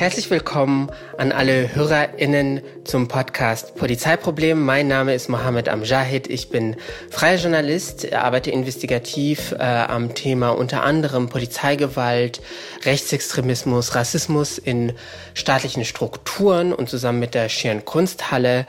[0.00, 4.58] Herzlich willkommen an alle HörerInnen zum Podcast Polizeiproblem.
[4.64, 6.26] Mein Name ist Mohammed Amjahid.
[6.26, 6.76] Ich bin
[7.10, 12.40] freier Journalist, arbeite investigativ äh, am Thema unter anderem Polizeigewalt,
[12.82, 14.94] Rechtsextremismus, Rassismus in
[15.34, 18.66] staatlichen Strukturen und zusammen mit der Schirn Kunsthalle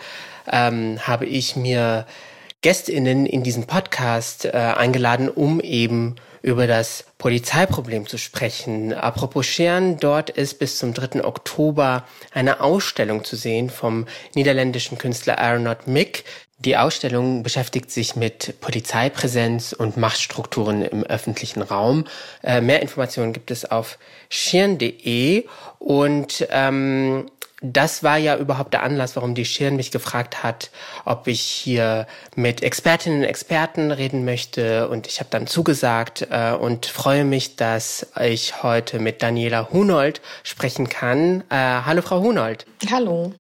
[0.52, 2.08] ähm, habe ich mir
[2.62, 8.94] GästInnen in diesen Podcast äh, eingeladen, um eben über das Polizeiproblem zu sprechen.
[8.94, 11.24] Apropos Scheren, dort ist bis zum 3.
[11.24, 16.24] Oktober eine Ausstellung zu sehen vom niederländischen Künstler Aeronaut Mick.
[16.60, 22.06] Die Ausstellung beschäftigt sich mit Polizeipräsenz und Machtstrukturen im öffentlichen Raum.
[22.44, 23.98] Äh, mehr Informationen gibt es auf
[24.30, 25.46] schirn.de
[25.80, 27.26] und ähm,
[27.62, 30.72] das war ja überhaupt der Anlass, warum die Schirn mich gefragt hat,
[31.06, 34.90] ob ich hier mit Expertinnen und Experten reden möchte.
[34.90, 40.22] Und ich habe dann zugesagt äh, und freue mich, dass ich heute mit Daniela Hunold
[40.44, 41.44] sprechen kann.
[41.50, 42.66] Äh, hallo, Frau Hunold.
[42.92, 43.34] Hallo.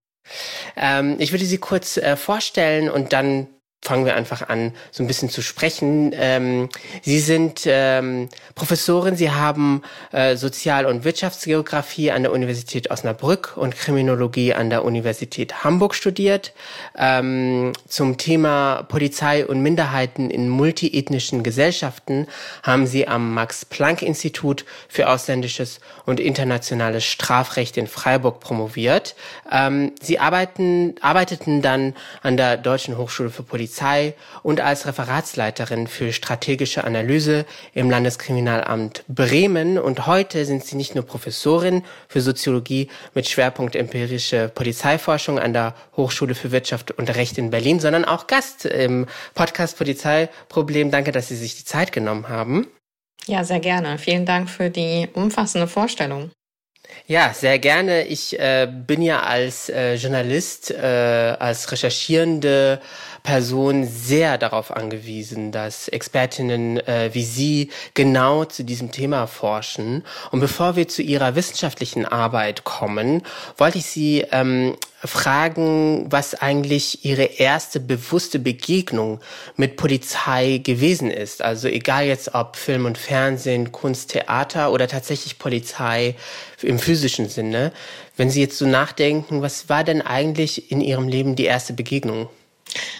[0.76, 3.48] Ähm, ich würde Sie kurz äh, vorstellen und dann
[3.84, 6.12] fangen wir einfach an, so ein bisschen zu sprechen.
[6.14, 6.70] Ähm,
[7.02, 13.76] Sie sind ähm, Professorin, Sie haben äh, Sozial- und Wirtschaftsgeografie an der Universität Osnabrück und
[13.76, 16.54] Kriminologie an der Universität Hamburg studiert.
[16.96, 22.28] Ähm, zum Thema Polizei und Minderheiten in multiethnischen Gesellschaften
[22.62, 29.16] haben Sie am Max-Planck-Institut für ausländisches und internationales Strafrecht in Freiburg promoviert.
[29.52, 35.88] Ähm, Sie arbeiten, arbeiteten dann an der Deutschen Hochschule für Polizei Polizei und als Referatsleiterin
[35.88, 39.78] für strategische Analyse im Landeskriminalamt Bremen.
[39.78, 45.74] Und heute sind sie nicht nur Professorin für Soziologie mit Schwerpunkt empirische Polizeiforschung an der
[45.96, 50.92] Hochschule für Wirtschaft und Recht in Berlin, sondern auch Gast im Podcast Polizeiproblem.
[50.92, 52.68] Danke, dass Sie sich die Zeit genommen haben.
[53.26, 53.98] Ja, sehr gerne.
[54.00, 56.32] Vielen Dank für die umfassende Vorstellung.
[57.08, 58.06] Ja, sehr gerne.
[58.08, 62.80] Ich äh, bin ja als äh, Journalist, äh, als Recherchierende
[63.24, 70.04] Person sehr darauf angewiesen, dass Expertinnen äh, wie Sie genau zu diesem Thema forschen.
[70.32, 73.22] Und bevor wir zu Ihrer wissenschaftlichen Arbeit kommen,
[73.58, 79.20] wollte ich Sie ähm, fragen, was eigentlich Ihre erste bewusste Begegnung
[79.56, 81.42] mit Polizei gewesen ist.
[81.42, 86.16] Also egal jetzt ob Film und Fernsehen, Kunst, Theater oder tatsächlich Polizei
[86.62, 87.72] im physischen Sinne.
[88.18, 92.30] Wenn Sie jetzt so nachdenken, was war denn eigentlich in Ihrem Leben die erste Begegnung?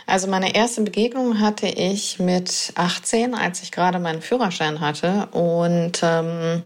[0.06, 6.02] Also meine erste Begegnung hatte ich mit 18, als ich gerade meinen Führerschein hatte und
[6.04, 6.64] ähm,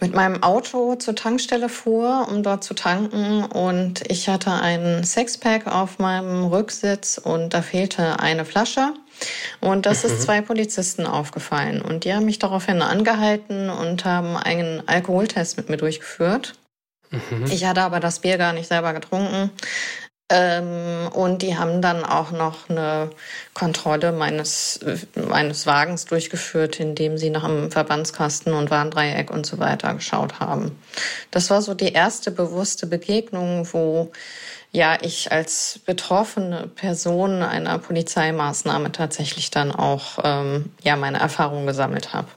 [0.00, 3.44] mit meinem Auto zur Tankstelle fuhr, um dort zu tanken.
[3.44, 8.92] Und ich hatte einen Sexpack auf meinem Rücksitz und da fehlte eine Flasche.
[9.60, 10.24] Und das ist mhm.
[10.24, 11.80] zwei Polizisten aufgefallen.
[11.80, 16.54] Und die haben mich daraufhin angehalten und haben einen Alkoholtest mit mir durchgeführt.
[17.10, 17.46] Mhm.
[17.50, 19.50] Ich hatte aber das Bier gar nicht selber getrunken.
[20.28, 23.10] Ähm, und die haben dann auch noch eine
[23.54, 24.80] Kontrolle meines,
[25.14, 30.76] meines Wagens durchgeführt, indem sie nach dem Verbandskasten und Warndreieck und so weiter geschaut haben.
[31.30, 34.10] Das war so die erste bewusste Begegnung, wo
[34.72, 42.12] ja ich als betroffene Person einer Polizeimaßnahme tatsächlich dann auch ähm, ja meine Erfahrungen gesammelt
[42.12, 42.28] habe.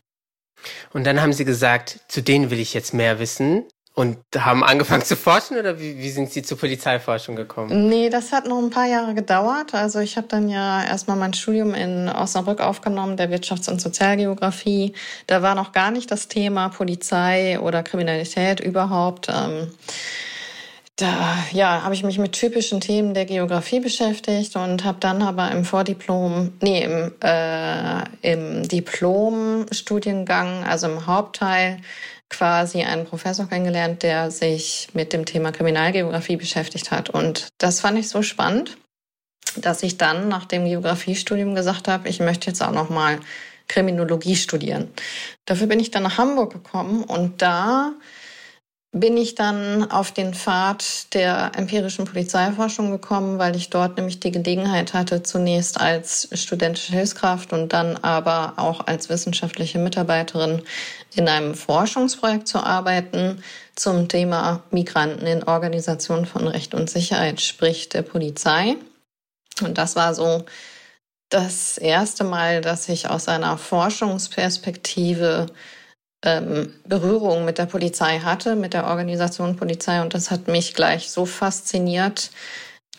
[0.93, 3.65] Und dann haben Sie gesagt, zu denen will ich jetzt mehr wissen.
[3.99, 7.89] Und haben angefangen zu forschen oder wie, wie sind Sie zur Polizeiforschung gekommen?
[7.89, 9.73] Nee, das hat noch ein paar Jahre gedauert.
[9.73, 14.93] Also ich habe dann ja erstmal mein Studium in Osnabrück aufgenommen, der Wirtschafts- und Sozialgeografie.
[15.27, 19.27] Da war noch gar nicht das Thema Polizei oder Kriminalität überhaupt.
[19.27, 19.67] Ähm,
[20.95, 25.51] da ja, habe ich mich mit typischen Themen der Geografie beschäftigt und habe dann aber
[25.51, 31.81] im Vordiplom, nee, im, äh, im Diplom-Studiengang, also im Hauptteil,
[32.29, 37.09] quasi einen Professor kennengelernt, der sich mit dem Thema Kriminalgeografie beschäftigt hat.
[37.09, 38.77] Und das fand ich so spannend,
[39.57, 43.19] dass ich dann nach dem Geografiestudium gesagt habe, ich möchte jetzt auch noch mal
[43.67, 44.89] Kriminologie studieren.
[45.45, 47.93] Dafür bin ich dann nach Hamburg gekommen und da
[48.91, 54.31] bin ich dann auf den Pfad der empirischen Polizeiforschung gekommen, weil ich dort nämlich die
[54.31, 60.63] Gelegenheit hatte, zunächst als studentische Hilfskraft und dann aber auch als wissenschaftliche Mitarbeiterin
[61.15, 63.43] in einem Forschungsprojekt zu arbeiten
[63.75, 68.75] zum Thema Migranten in Organisation von Recht und Sicherheit, sprich der Polizei.
[69.61, 70.45] Und das war so
[71.29, 75.47] das erste Mal, dass ich aus einer Forschungsperspektive
[76.23, 80.01] ähm, Berührung mit der Polizei hatte, mit der Organisation Polizei.
[80.01, 82.31] Und das hat mich gleich so fasziniert,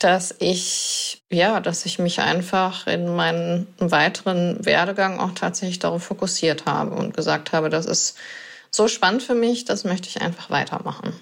[0.01, 6.67] dass ich, ja, dass ich mich einfach in meinen weiteren Werdegang auch tatsächlich darauf fokussiert
[6.67, 8.17] habe und gesagt habe, das ist
[8.71, 11.15] so spannend für mich, das möchte ich einfach weitermachen.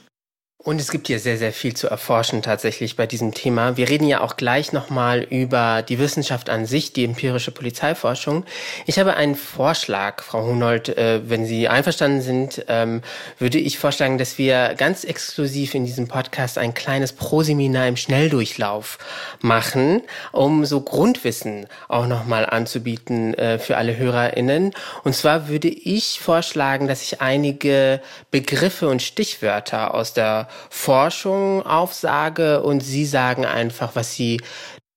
[0.65, 3.77] Und es gibt hier sehr, sehr viel zu erforschen tatsächlich bei diesem Thema.
[3.77, 8.45] Wir reden ja auch gleich nochmal über die Wissenschaft an sich, die empirische Polizeiforschung.
[8.85, 13.03] Ich habe einen Vorschlag, Frau Hunold, äh, wenn Sie einverstanden sind, ähm,
[13.39, 18.99] würde ich vorschlagen, dass wir ganz exklusiv in diesem Podcast ein kleines Proseminar im Schnelldurchlauf
[19.41, 20.03] machen,
[20.33, 24.75] um so Grundwissen auch nochmal anzubieten äh, für alle HörerInnen.
[25.05, 28.01] Und zwar würde ich vorschlagen, dass ich einige
[28.33, 34.41] Begriffe und Stichwörter aus der Forschung aufsage und Sie sagen einfach, was Sie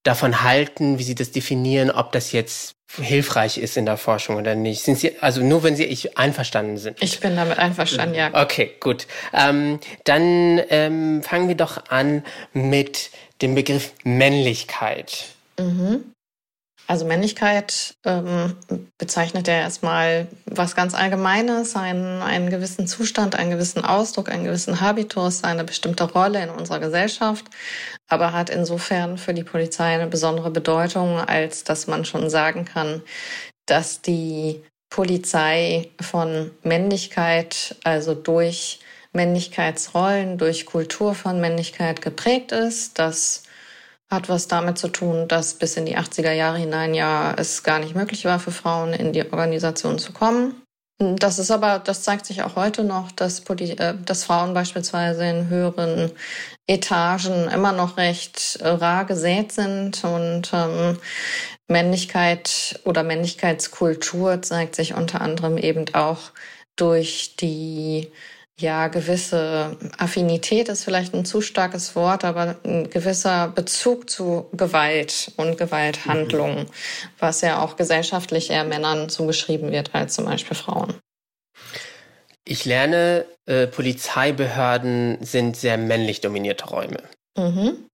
[0.03, 4.55] davon halten, wie Sie das definieren, ob das jetzt hilfreich ist in der Forschung oder
[4.55, 4.83] nicht.
[4.83, 7.01] Sind Sie, also nur wenn Sie ich einverstanden sind.
[7.01, 8.29] Ich bin damit einverstanden, ja.
[8.33, 9.07] Okay, gut.
[9.33, 12.23] Ähm, dann ähm, fangen wir doch an
[12.53, 13.11] mit
[13.41, 15.25] dem Begriff Männlichkeit.
[15.59, 16.10] Mhm.
[16.91, 18.57] Also Männlichkeit ähm,
[18.97, 24.81] bezeichnet ja erstmal was ganz Allgemeines, einen, einen gewissen Zustand, einen gewissen Ausdruck, einen gewissen
[24.81, 27.45] Habitus, eine bestimmte Rolle in unserer Gesellschaft,
[28.09, 33.01] aber hat insofern für die Polizei eine besondere Bedeutung, als dass man schon sagen kann,
[33.67, 38.81] dass die Polizei von Männlichkeit, also durch
[39.13, 43.43] Männlichkeitsrollen, durch Kultur von Männlichkeit geprägt ist, dass
[44.11, 47.79] hat was damit zu tun, dass bis in die 80er Jahre hinein ja es gar
[47.79, 50.61] nicht möglich war für Frauen in die Organisation zu kommen.
[50.99, 55.49] Das ist aber, das zeigt sich auch heute noch, dass, äh, dass Frauen beispielsweise in
[55.49, 56.11] höheren
[56.67, 60.99] Etagen immer noch recht rar gesät sind und ähm,
[61.67, 66.19] Männlichkeit oder Männlichkeitskultur zeigt sich unter anderem eben auch
[66.75, 68.11] durch die
[68.61, 75.31] ja, gewisse Affinität ist vielleicht ein zu starkes Wort, aber ein gewisser Bezug zu Gewalt
[75.37, 76.69] und Gewalthandlungen, mhm.
[77.19, 80.93] was ja auch gesellschaftlich eher Männern zugeschrieben wird als zum Beispiel Frauen.
[82.43, 87.03] Ich lerne, äh, Polizeibehörden sind sehr männlich dominierte Räume.
[87.37, 87.85] Mhm.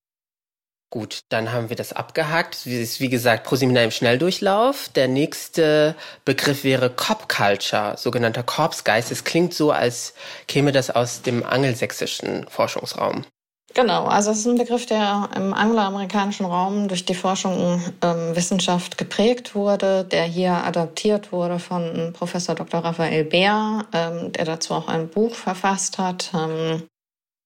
[0.89, 2.65] Gut, dann haben wir das abgehakt.
[2.65, 4.87] Das ist wie gesagt Proseminar im Schnelldurchlauf.
[4.95, 9.11] Der nächste Begriff wäre Cop Culture, sogenannter Korpsgeist.
[9.11, 10.13] Es klingt so, als
[10.47, 13.25] käme das aus dem angelsächsischen Forschungsraum.
[13.73, 18.97] Genau, also es ist ein Begriff, der im angloamerikanischen Raum durch die Forschung ähm, Wissenschaft
[18.97, 22.79] geprägt wurde, der hier adaptiert wurde von Professor Dr.
[22.79, 26.31] Raphael Beer, ähm, der dazu auch ein Buch verfasst hat.
[26.33, 26.83] Ähm,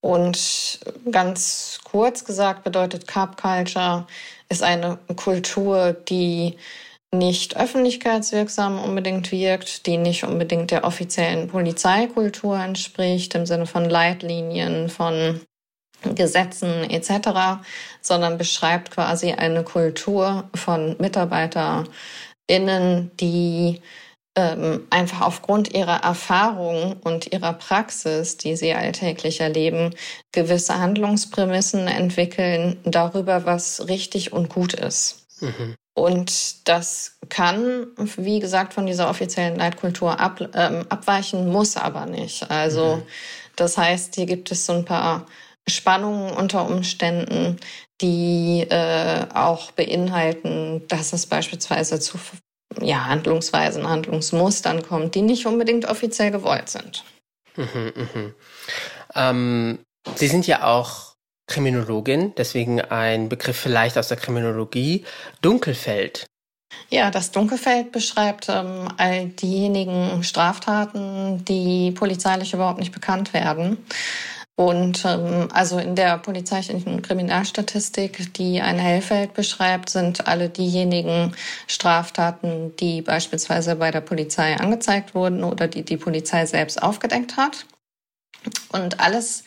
[0.02, 0.80] und
[1.12, 4.08] ganz kurz gesagt bedeutet Carb Culture
[4.50, 6.58] ist eine Kultur, die
[7.14, 14.90] nicht öffentlichkeitswirksam unbedingt wirkt, die nicht unbedingt der offiziellen Polizeikultur entspricht, im Sinne von Leitlinien,
[14.90, 15.42] von
[16.04, 17.62] Gesetzen etc.,
[18.02, 23.82] sondern beschreibt quasi eine Kultur von MitarbeiterInnen, die
[24.36, 29.94] ähm, einfach aufgrund ihrer Erfahrung und ihrer Praxis, die sie alltäglich erleben,
[30.32, 35.28] gewisse Handlungsprämissen entwickeln darüber, was richtig und gut ist.
[35.42, 35.76] Mhm.
[35.94, 42.50] Und das kann, wie gesagt, von dieser offiziellen Leitkultur ab, ähm, abweichen, muss aber nicht.
[42.50, 43.04] Also mhm.
[43.58, 45.26] das heißt, hier gibt es so ein paar
[45.68, 47.58] Spannungen unter Umständen,
[48.00, 52.18] die äh, auch beinhalten, dass es beispielsweise zu
[52.80, 57.04] ja, Handlungsweisen, Handlungsmustern kommt, die nicht unbedingt offiziell gewollt sind.
[57.56, 58.34] Mhm, mh.
[59.16, 59.80] ähm,
[60.16, 61.16] Sie sind ja auch
[61.48, 65.06] Kriminologin, deswegen ein Begriff vielleicht aus der Kriminologie,
[65.42, 66.26] Dunkelfeld.
[66.90, 73.78] Ja, das Dunkelfeld beschreibt ähm, all diejenigen Straftaten, die polizeilich überhaupt nicht bekannt werden.
[74.56, 81.34] Und ähm, also in der polizeilichen Kriminalstatistik, die ein Hellfeld beschreibt, sind alle diejenigen
[81.68, 87.66] Straftaten, die beispielsweise bei der Polizei angezeigt wurden oder die die Polizei selbst aufgedeckt hat.
[88.72, 89.46] Und alles,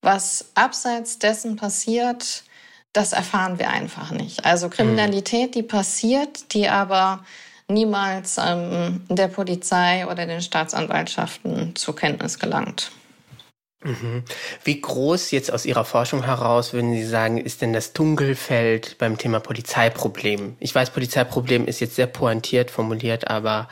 [0.00, 2.44] was abseits dessen passiert,
[2.92, 4.44] das erfahren wir einfach nicht.
[4.44, 7.24] Also Kriminalität, die passiert, die aber
[7.68, 12.92] niemals ähm, der Polizei oder den Staatsanwaltschaften zur Kenntnis gelangt.
[13.84, 14.24] Mhm.
[14.64, 19.18] Wie groß jetzt aus Ihrer Forschung heraus würden Sie sagen, ist denn das Dunkelfeld beim
[19.18, 20.56] Thema Polizeiproblem?
[20.58, 23.68] Ich weiß, Polizeiproblem ist jetzt sehr pointiert formuliert, aber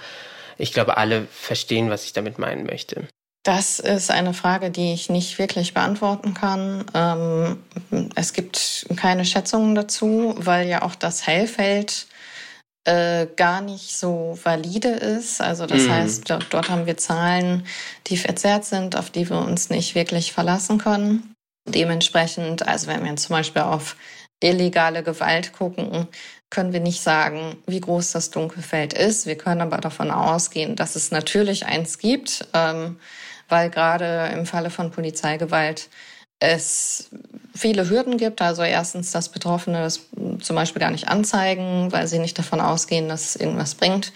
[0.59, 3.09] ich glaube, alle verstehen, was ich damit meinen möchte.
[3.42, 6.85] Das ist eine Frage, die ich nicht wirklich beantworten kann.
[6.95, 7.59] Ähm,
[8.14, 12.07] es gibt keine Schätzungen dazu, weil ja auch das Hellfeld
[12.84, 15.40] äh, gar nicht so valide ist.
[15.40, 15.90] Also das mhm.
[15.92, 17.66] heißt, dort, dort haben wir Zahlen,
[18.08, 21.34] die verzerrt sind, auf die wir uns nicht wirklich verlassen können.
[21.68, 23.96] Dementsprechend, also wenn wir zum Beispiel auf
[24.42, 26.08] illegale Gewalt gucken,
[26.50, 29.26] können wir nicht sagen, wie groß das Dunkelfeld ist.
[29.26, 32.98] Wir können aber davon ausgehen, dass es natürlich eins gibt, ähm,
[33.48, 35.88] weil gerade im Falle von Polizeigewalt
[36.42, 37.08] es
[37.54, 38.42] viele Hürden gibt.
[38.42, 40.08] Also erstens, dass Betroffene das
[40.40, 44.12] zum Beispiel gar nicht anzeigen, weil sie nicht davon ausgehen, dass es irgendwas bringt.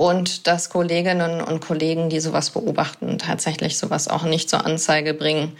[0.00, 5.56] Und dass Kolleginnen und Kollegen, die sowas beobachten, tatsächlich sowas auch nicht zur Anzeige bringen.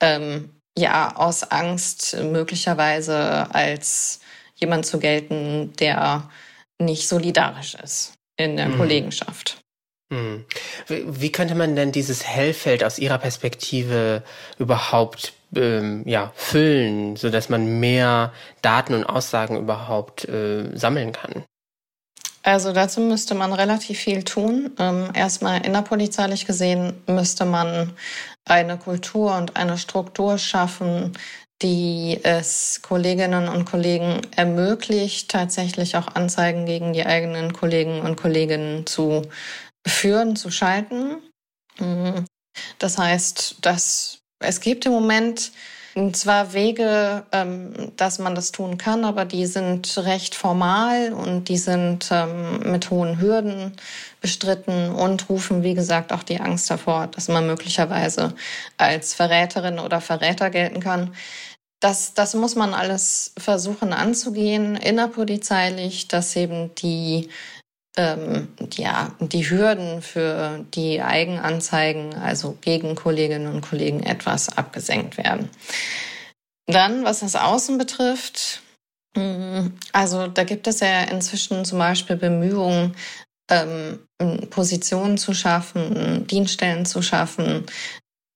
[0.00, 4.20] Ähm, ja, aus Angst möglicherweise als
[4.54, 6.30] jemand zu gelten, der
[6.80, 8.78] nicht solidarisch ist in der mhm.
[8.78, 9.63] Kollegenschaft.
[10.88, 14.22] Wie könnte man denn dieses Hellfeld aus Ihrer Perspektive
[14.58, 21.44] überhaupt ähm, ja, füllen, sodass man mehr Daten und Aussagen überhaupt äh, sammeln kann?
[22.42, 24.70] Also dazu müsste man relativ viel tun.
[24.78, 27.94] Ähm, erstmal innerpolizeilich gesehen müsste man
[28.44, 31.14] eine Kultur und eine Struktur schaffen,
[31.62, 38.84] die es Kolleginnen und Kollegen ermöglicht, tatsächlich auch Anzeigen gegen die eigenen Kollegen und Kolleginnen
[38.86, 39.22] zu
[39.86, 41.16] führen, zu schalten.
[41.78, 42.24] Mhm.
[42.78, 45.52] Das heißt, dass es gibt im Moment
[46.12, 51.56] zwar Wege, ähm, dass man das tun kann, aber die sind recht formal und die
[51.56, 53.76] sind ähm, mit hohen Hürden
[54.20, 58.34] bestritten und rufen, wie gesagt, auch die Angst hervor, dass man möglicherweise
[58.76, 61.14] als Verräterin oder Verräter gelten kann.
[61.78, 67.28] Das, das muss man alles versuchen anzugehen, innerpolizeilich, dass eben die
[67.96, 75.48] ähm, ja, die Hürden für die Eigenanzeigen, also gegen Kolleginnen und Kollegen, etwas abgesenkt werden.
[76.66, 78.62] Dann, was das Außen betrifft,
[79.16, 82.96] mm, also da gibt es ja inzwischen zum Beispiel Bemühungen,
[83.50, 84.00] ähm,
[84.50, 87.66] Positionen zu schaffen, Dienststellen zu schaffen,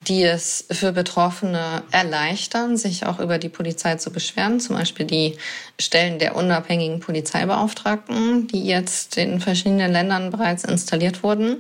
[0.09, 4.59] die es für Betroffene erleichtern, sich auch über die Polizei zu beschweren.
[4.59, 5.37] Zum Beispiel die
[5.79, 11.59] Stellen der unabhängigen Polizeibeauftragten, die jetzt in verschiedenen Ländern bereits installiert wurden.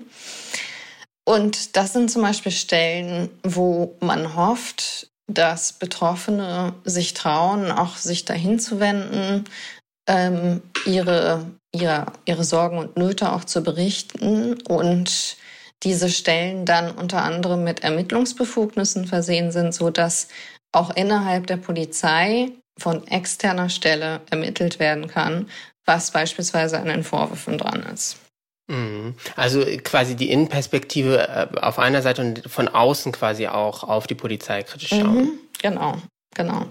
[1.24, 8.24] Und das sind zum Beispiel Stellen, wo man hofft, dass Betroffene sich trauen, auch sich
[8.24, 9.44] dahin zu wenden,
[10.08, 15.36] ähm, ihre, ihre, ihre Sorgen und Nöte auch zu berichten und
[15.82, 20.28] diese Stellen dann unter anderem mit Ermittlungsbefugnissen versehen sind, so dass
[20.72, 25.48] auch innerhalb der Polizei von externer Stelle ermittelt werden kann,
[25.84, 28.18] was beispielsweise an den Vorwürfen dran ist.
[28.68, 29.14] Mhm.
[29.34, 34.14] Also quasi die Innenperspektive äh, auf einer Seite und von außen quasi auch auf die
[34.14, 35.14] Polizei kritisch schauen.
[35.14, 35.96] Mhm, genau,
[36.34, 36.66] genau.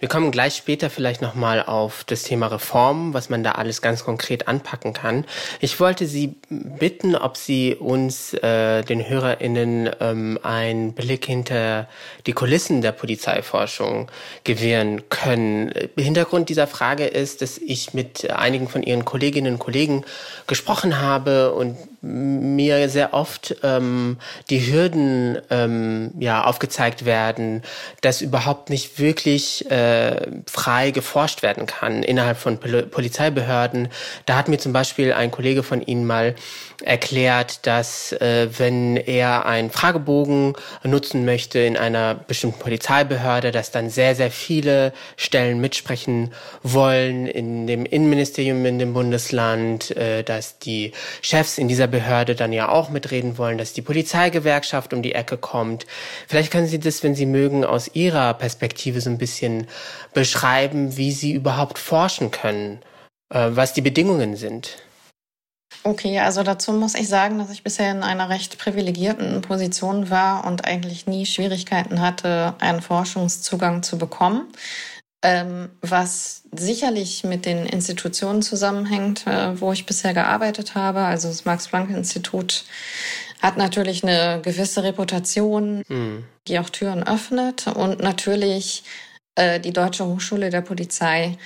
[0.00, 4.04] Wir kommen gleich später vielleicht nochmal auf das Thema Reform, was man da alles ganz
[4.04, 5.24] konkret anpacken kann.
[5.60, 11.88] Ich wollte Sie bitten, ob Sie uns, äh, den HörerInnen, ähm, einen Blick hinter
[12.26, 14.10] die Kulissen der Polizeiforschung
[14.44, 15.72] gewähren können.
[15.96, 20.04] Hintergrund dieser Frage ist, dass ich mit einigen von Ihren Kolleginnen und Kollegen
[20.46, 24.18] gesprochen habe und mir sehr oft ähm,
[24.50, 27.62] die Hürden ähm, ja aufgezeigt werden,
[28.00, 33.88] dass überhaupt nicht wirklich äh, frei geforscht werden kann innerhalb von Pol Polizeibehörden.
[34.26, 36.34] Da hat mir zum Beispiel ein Kollege von Ihnen mal
[36.84, 43.90] erklärt, dass äh, wenn er einen Fragebogen nutzen möchte in einer bestimmten Polizeibehörde, dass dann
[43.90, 46.32] sehr, sehr viele Stellen mitsprechen
[46.62, 52.52] wollen in dem Innenministerium in dem Bundesland, äh, dass die Chefs in dieser Behörde dann
[52.52, 55.86] ja auch mitreden wollen, dass die Polizeigewerkschaft um die Ecke kommt.
[56.28, 59.66] Vielleicht können Sie das, wenn Sie mögen, aus Ihrer Perspektive so ein bisschen
[60.14, 62.80] beschreiben, wie Sie überhaupt forschen können,
[63.32, 64.78] äh, was die Bedingungen sind.
[65.86, 70.44] Okay, also dazu muss ich sagen, dass ich bisher in einer recht privilegierten Position war
[70.44, 74.48] und eigentlich nie Schwierigkeiten hatte, einen Forschungszugang zu bekommen.
[75.28, 81.00] Ähm, was sicherlich mit den Institutionen zusammenhängt, äh, wo ich bisher gearbeitet habe.
[81.00, 82.64] Also das Max-Planck-Institut
[83.42, 86.22] hat natürlich eine gewisse Reputation, mhm.
[86.46, 87.66] die auch Türen öffnet.
[87.66, 88.84] Und natürlich
[89.34, 91.36] äh, die Deutsche Hochschule der Polizei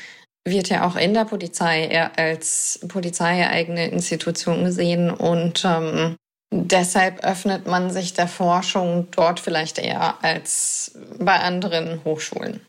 [0.47, 6.17] wird ja auch in der Polizei eher als polizeieigene Institution gesehen und ähm,
[6.53, 12.61] deshalb öffnet man sich der Forschung dort vielleicht eher als bei anderen Hochschulen.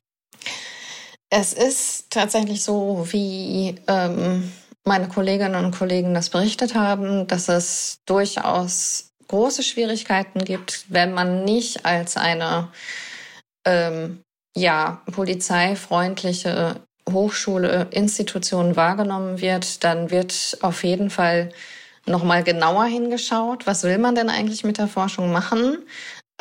[1.34, 4.52] Es ist tatsächlich so, wie ähm,
[4.84, 11.46] meine Kolleginnen und Kollegen das berichtet haben, dass es durchaus große Schwierigkeiten gibt, wenn man
[11.46, 12.68] nicht als eine
[13.66, 14.22] ähm,
[14.58, 21.54] ja, polizeifreundliche Hochschule, Institution wahrgenommen wird, dann wird auf jeden Fall
[22.06, 25.78] nochmal genauer hingeschaut, was will man denn eigentlich mit der Forschung machen?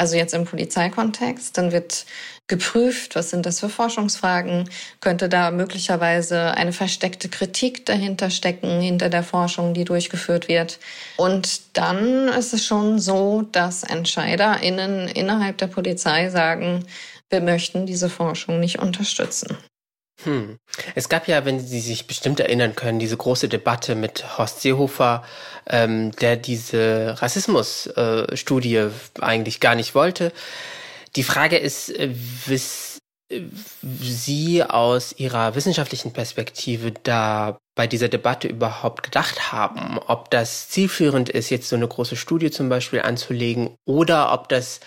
[0.00, 2.07] Also jetzt im Polizeikontext, dann wird
[2.49, 9.11] geprüft, was sind das für Forschungsfragen, könnte da möglicherweise eine versteckte Kritik dahinter stecken, hinter
[9.11, 10.78] der Forschung, die durchgeführt wird.
[11.19, 16.87] Und dann ist es schon so, dass EntscheiderInnen innerhalb der Polizei sagen,
[17.28, 19.59] wir möchten diese Forschung nicht unterstützen.
[20.24, 20.58] Hm.
[20.94, 25.24] Es gab ja, wenn Sie sich bestimmt erinnern können, diese große Debatte mit Horst Seehofer,
[25.68, 30.32] ähm, der diese Rassismusstudie äh, eigentlich gar nicht wollte.
[31.16, 32.10] Die Frage ist, äh,
[32.46, 32.98] wiss,
[33.30, 33.40] äh,
[33.82, 41.30] Sie aus Ihrer wissenschaftlichen Perspektive da bei dieser Debatte überhaupt gedacht haben, ob das zielführend
[41.30, 44.80] ist, jetzt so eine große Studie zum Beispiel anzulegen oder ob das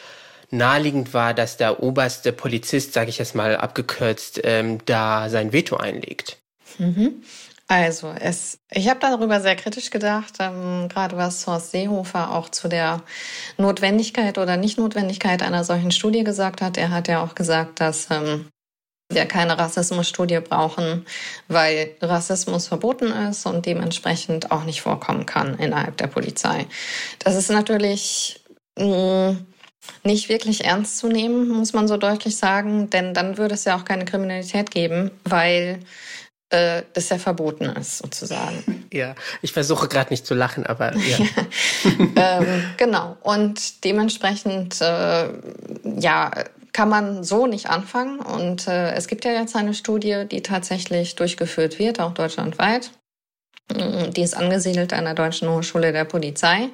[0.53, 5.75] naheliegend war, dass der oberste Polizist, sage ich jetzt mal abgekürzt, ähm, da sein Veto
[5.77, 6.38] einlegt.
[6.77, 7.24] Mhm.
[7.67, 12.67] Also, es, ich habe darüber sehr kritisch gedacht, ähm, gerade was Horst Seehofer auch zu
[12.67, 13.01] der
[13.57, 16.77] Notwendigkeit oder Nichtnotwendigkeit einer solchen Studie gesagt hat.
[16.77, 18.48] Er hat ja auch gesagt, dass ähm,
[19.10, 21.05] wir keine Rassismusstudie brauchen,
[21.48, 26.67] weil Rassismus verboten ist und dementsprechend auch nicht vorkommen kann innerhalb der Polizei.
[27.19, 28.43] Das ist natürlich
[28.77, 29.52] mh, mm,
[30.03, 33.75] nicht wirklich ernst zu nehmen, muss man so deutlich sagen, denn dann würde es ja
[33.77, 35.79] auch keine Kriminalität geben, weil
[36.49, 38.79] äh, das ja verboten ist, sozusagen.
[38.93, 41.17] Ja, ich versuche gerade nicht zu lachen, aber ja.
[42.15, 43.17] ähm, genau.
[43.23, 45.29] Und dementsprechend, äh,
[45.99, 46.29] ja,
[46.73, 48.19] kann man so nicht anfangen.
[48.19, 52.91] Und äh, es gibt ja jetzt eine Studie, die tatsächlich durchgeführt wird, auch deutschlandweit.
[53.71, 56.69] Die ist angesiedelt an der Deutschen Hochschule der Polizei.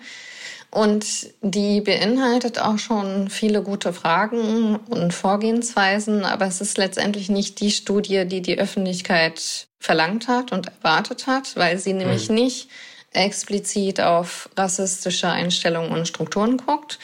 [0.72, 7.60] Und die beinhaltet auch schon viele gute Fragen und Vorgehensweisen, aber es ist letztendlich nicht
[7.60, 12.36] die Studie, die die Öffentlichkeit verlangt hat und erwartet hat, weil sie nämlich mhm.
[12.36, 12.70] nicht
[13.12, 17.00] explizit auf rassistische Einstellungen und Strukturen guckt,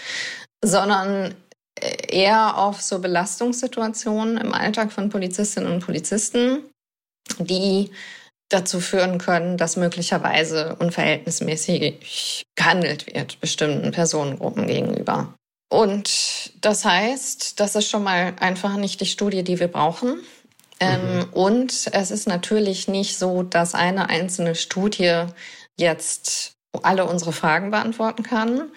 [0.63, 1.34] sondern
[1.81, 6.63] eher auf so Belastungssituationen im Alltag von Polizistinnen und Polizisten,
[7.39, 7.91] die
[8.50, 15.34] dazu führen können, dass möglicherweise unverhältnismäßig gehandelt wird bestimmten Personengruppen gegenüber.
[15.70, 20.20] Und das heißt, das ist schon mal einfach nicht die Studie, die wir brauchen.
[20.81, 21.24] Ähm, mhm.
[21.31, 25.24] und es ist natürlich nicht so, dass eine einzelne Studie
[25.77, 26.51] jetzt
[26.84, 28.72] alle unsere Fragen beantworten kann.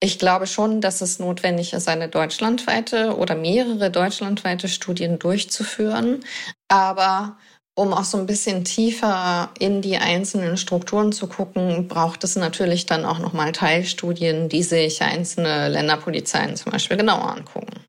[0.00, 6.24] Ich glaube schon, dass es notwendig ist, eine deutschlandweite oder mehrere deutschlandweite Studien durchzuführen.
[6.68, 7.36] Aber
[7.78, 12.86] um auch so ein bisschen tiefer in die einzelnen Strukturen zu gucken, braucht es natürlich
[12.86, 17.87] dann auch nochmal Teilstudien, die sich einzelne Länderpolizeien zum Beispiel genauer angucken.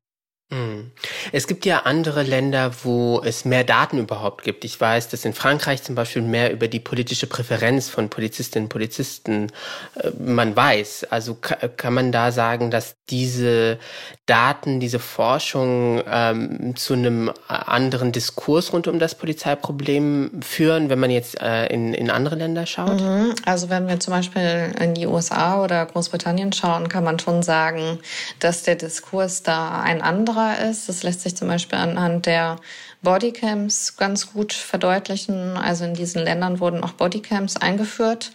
[0.52, 0.90] Hm.
[1.30, 4.64] Es gibt ja andere Länder, wo es mehr Daten überhaupt gibt.
[4.64, 8.68] Ich weiß, dass in Frankreich zum Beispiel mehr über die politische Präferenz von Polizistinnen und
[8.68, 9.52] Polizisten
[9.94, 11.06] äh, man weiß.
[11.10, 13.78] Also kann man da sagen, dass diese
[14.26, 21.10] Daten, diese Forschung ähm, zu einem anderen Diskurs rund um das Polizeiproblem führen, wenn man
[21.10, 23.00] jetzt äh, in, in andere Länder schaut?
[23.00, 23.34] Mhm.
[23.44, 28.00] Also wenn wir zum Beispiel in die USA oder Großbritannien schauen, kann man schon sagen,
[28.40, 30.88] dass der Diskurs da ein anderer Kamera ist.
[30.88, 32.56] Das lässt sich zum Beispiel anhand der
[33.02, 35.56] Bodycams ganz gut verdeutlichen.
[35.56, 38.32] Also in diesen Ländern wurden auch Bodycams eingeführt.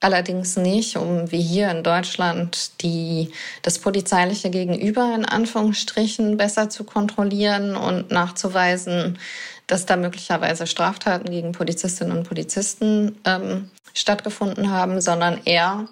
[0.00, 3.30] Allerdings nicht, um wie hier in Deutschland die,
[3.62, 9.18] das polizeiliche Gegenüber in Anführungsstrichen besser zu kontrollieren und nachzuweisen,
[9.66, 15.88] dass da möglicherweise Straftaten gegen Polizistinnen und Polizisten ähm, stattgefunden haben, sondern eher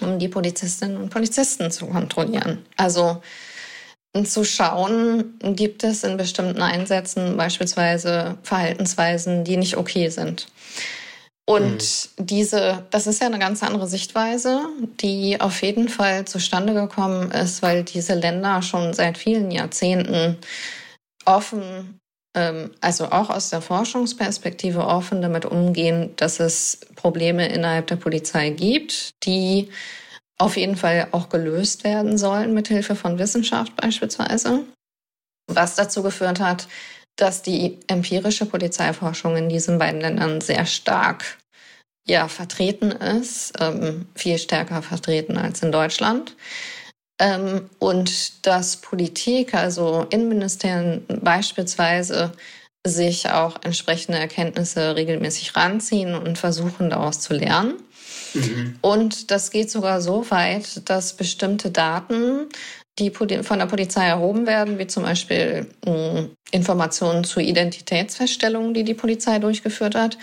[0.00, 2.64] um die Polizistinnen und Polizisten zu kontrollieren.
[2.76, 3.20] Also
[4.24, 10.48] zu schauen, gibt es in bestimmten Einsätzen beispielsweise Verhaltensweisen, die nicht okay sind.
[11.44, 11.82] Und
[12.18, 12.26] mhm.
[12.26, 14.60] diese, das ist ja eine ganz andere Sichtweise,
[15.00, 20.36] die auf jeden Fall zustande gekommen ist, weil diese Länder schon seit vielen Jahrzehnten
[21.24, 21.98] offen,
[22.36, 28.50] ähm, also auch aus der Forschungsperspektive offen damit umgehen, dass es Probleme innerhalb der Polizei
[28.50, 29.70] gibt, die
[30.42, 34.64] auf jeden Fall auch gelöst werden sollen, mit Hilfe von Wissenschaft beispielsweise.
[35.46, 36.66] Was dazu geführt hat,
[37.16, 41.38] dass die empirische Polizeiforschung in diesen beiden Ländern sehr stark
[42.08, 46.34] ja, vertreten ist, ähm, viel stärker vertreten als in Deutschland.
[47.20, 52.32] Ähm, und dass Politik, also Innenministerien beispielsweise,
[52.84, 57.74] sich auch entsprechende Erkenntnisse regelmäßig ranziehen und versuchen, daraus zu lernen.
[58.34, 58.78] Mhm.
[58.80, 62.48] Und das geht sogar so weit, dass bestimmte Daten,
[62.98, 68.94] die von der Polizei erhoben werden, wie zum Beispiel hm, Informationen zu Identitätsfeststellungen, die die
[68.94, 70.18] Polizei durchgeführt hat,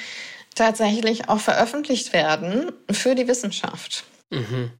[0.55, 4.03] tatsächlich auch veröffentlicht werden für die Wissenschaft.
[4.29, 4.71] Mhm.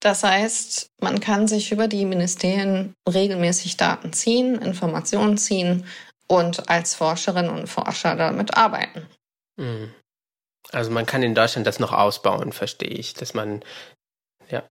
[0.00, 5.84] Das heißt, man kann sich über die Ministerien regelmäßig Daten ziehen, Informationen ziehen
[6.28, 9.06] und als Forscherin und Forscher damit arbeiten.
[9.56, 9.92] Mhm.
[10.72, 13.62] Also man kann in Deutschland das noch ausbauen, verstehe ich, dass man
[14.48, 14.62] ja.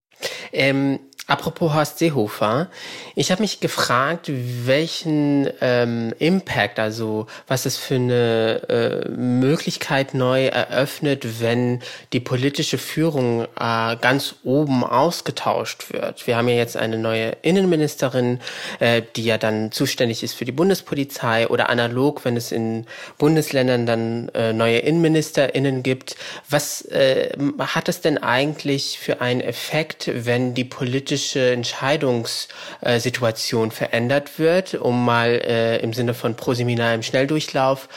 [0.52, 2.70] Ähm, Apropos Horst Seehofer,
[3.16, 10.46] ich habe mich gefragt, welchen ähm, Impact, also was es für eine äh, Möglichkeit neu
[10.46, 11.82] eröffnet, wenn
[12.14, 16.28] die politische Führung äh, ganz oben ausgetauscht wird.
[16.28, 18.40] Wir haben ja jetzt eine neue Innenministerin,
[18.80, 22.86] äh, die ja dann zuständig ist für die Bundespolizei oder analog, wenn es in
[23.18, 26.18] Bundesländern dann äh, neue Innenministerinnen gibt.
[26.52, 34.38] Was äh, hat es denn eigentlich für einen Effekt, wenn die politische politische Entscheidungssituation verändert
[34.38, 37.88] wird, um mal äh, im Sinne von Proseminar im Schnelldurchlauf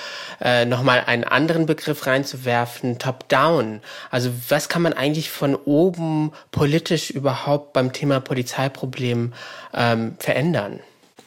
[0.40, 3.80] äh, nochmal einen anderen Begriff reinzuwerfen, Top-Down.
[4.12, 9.32] Also was kann man eigentlich von oben politisch überhaupt beim Thema Polizeiproblem
[9.74, 10.78] ähm, verändern?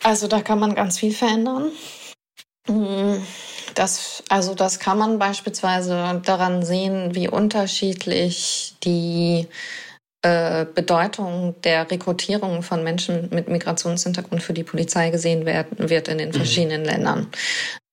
[0.02, 1.74] Also da kann man ganz viel verändern.
[2.68, 3.16] Mm,
[3.76, 9.50] das, also das kann man beispielsweise daran sehen, wie unterschiedlich die
[10.24, 16.20] äh, Bedeutung der Rekrutierung von Menschen mit Migrationshintergrund für die Polizei gesehen werden wird in
[16.20, 16.34] den mhm.
[16.34, 16.88] verschiedenen mhm.
[16.88, 17.28] Ländern.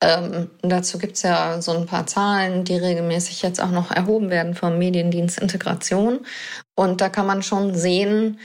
[0.00, 4.54] Ähm, dazu gibt's ja so ein paar Zahlen, die regelmäßig jetzt auch noch erhoben werden
[4.54, 6.20] vom Mediendienst Integration.
[6.76, 8.38] Und da kann man schon sehen,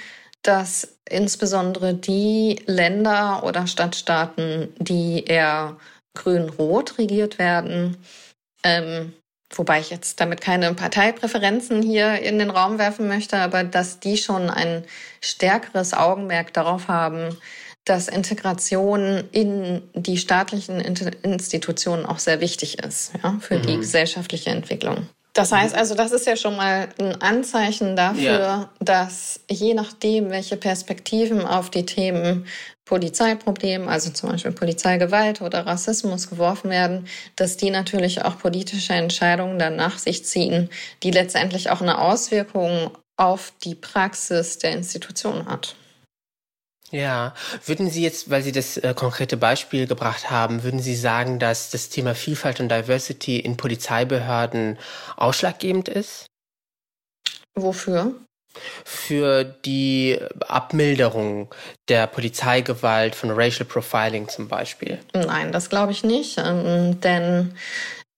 [0.43, 5.77] dass insbesondere die Länder oder Stadtstaaten, die eher
[6.15, 7.97] grün-rot regiert werden,
[8.63, 9.13] ähm,
[9.57, 14.17] wobei ich jetzt damit keine Parteipräferenzen hier in den Raum werfen möchte, aber dass die
[14.17, 14.83] schon ein
[15.21, 17.37] stärkeres Augenmerk darauf haben,
[17.85, 23.63] dass Integration in die staatlichen Institutionen auch sehr wichtig ist ja, für mhm.
[23.63, 25.07] die gesellschaftliche Entwicklung.
[25.33, 28.69] Das heißt also, das ist ja schon mal ein Anzeichen dafür, ja.
[28.79, 32.45] dass je nachdem, welche Perspektiven auf die Themen
[32.85, 39.57] Polizeiproblem, also zum Beispiel Polizeigewalt oder Rassismus geworfen werden, dass die natürlich auch politische Entscheidungen
[39.57, 40.69] dann nach sich ziehen,
[41.01, 45.75] die letztendlich auch eine Auswirkung auf die Praxis der Institution hat.
[46.91, 47.33] Ja,
[47.65, 51.71] würden Sie jetzt, weil Sie das äh, konkrete Beispiel gebracht haben, würden Sie sagen, dass
[51.71, 54.77] das Thema Vielfalt und Diversity in Polizeibehörden
[55.15, 56.27] ausschlaggebend ist?
[57.55, 58.13] Wofür?
[58.85, 61.53] Für die Abmilderung
[61.89, 64.99] der Polizeigewalt von Racial Profiling zum Beispiel?
[65.13, 67.55] Nein, das glaube ich nicht, ähm, denn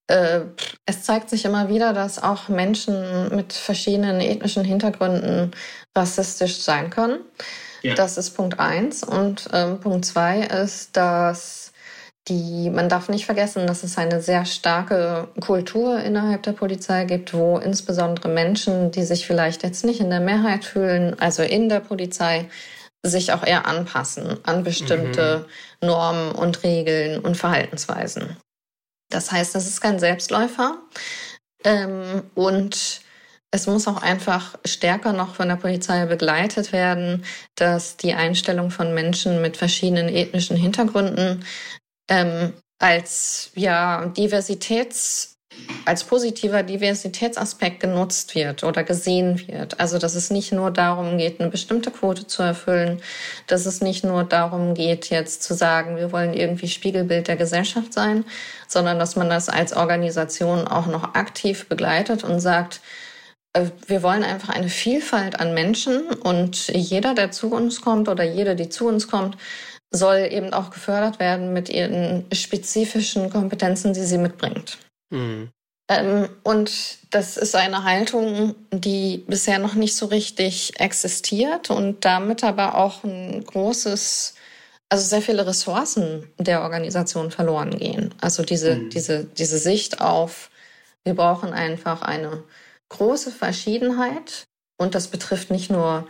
[0.08, 0.40] äh,
[0.84, 5.52] es zeigt sich immer wieder, dass auch Menschen mit verschiedenen ethnischen Hintergründen
[5.96, 7.20] rassistisch sein können.
[7.82, 7.94] Ja.
[7.94, 9.02] Das ist Punkt eins.
[9.02, 11.72] Und ähm, Punkt zwei ist, dass
[12.28, 17.34] die, man darf nicht vergessen, dass es eine sehr starke Kultur innerhalb der Polizei gibt,
[17.34, 21.80] wo insbesondere Menschen, die sich vielleicht jetzt nicht in der Mehrheit fühlen, also in der
[21.80, 22.48] Polizei,
[23.02, 25.46] sich auch eher anpassen an bestimmte
[25.80, 25.86] mhm.
[25.86, 28.36] Normen und Regeln und Verhaltensweisen.
[29.10, 30.78] Das heißt, das ist kein Selbstläufer.
[31.64, 33.02] Ähm, und
[33.52, 38.92] es muss auch einfach stärker noch von der Polizei begleitet werden, dass die Einstellung von
[38.92, 41.44] Menschen mit verschiedenen ethnischen Hintergründen
[42.08, 45.36] ähm, als ja Diversitäts
[45.84, 49.80] als positiver Diversitätsaspekt genutzt wird oder gesehen wird.
[49.80, 53.00] Also dass es nicht nur darum geht, eine bestimmte Quote zu erfüllen,
[53.46, 57.92] dass es nicht nur darum geht, jetzt zu sagen, wir wollen irgendwie Spiegelbild der Gesellschaft
[57.92, 58.24] sein,
[58.68, 62.80] sondern dass man das als Organisation auch noch aktiv begleitet und sagt,
[63.52, 68.24] äh, wir wollen einfach eine Vielfalt an Menschen und jeder, der zu uns kommt oder
[68.24, 69.36] jede, die zu uns kommt,
[69.90, 74.78] soll eben auch gefördert werden mit ihren spezifischen Kompetenzen, die sie mitbringt.
[75.10, 75.50] Mhm.
[75.88, 82.42] Ähm, und das ist eine Haltung, die bisher noch nicht so richtig existiert und damit
[82.42, 84.34] aber auch ein großes,
[84.88, 88.14] also sehr viele Ressourcen der Organisation verloren gehen.
[88.20, 88.90] Also diese, mhm.
[88.90, 90.50] diese, diese Sicht auf,
[91.04, 92.42] wir brauchen einfach eine
[92.88, 94.44] große Verschiedenheit.
[94.78, 96.06] Und das betrifft nicht nur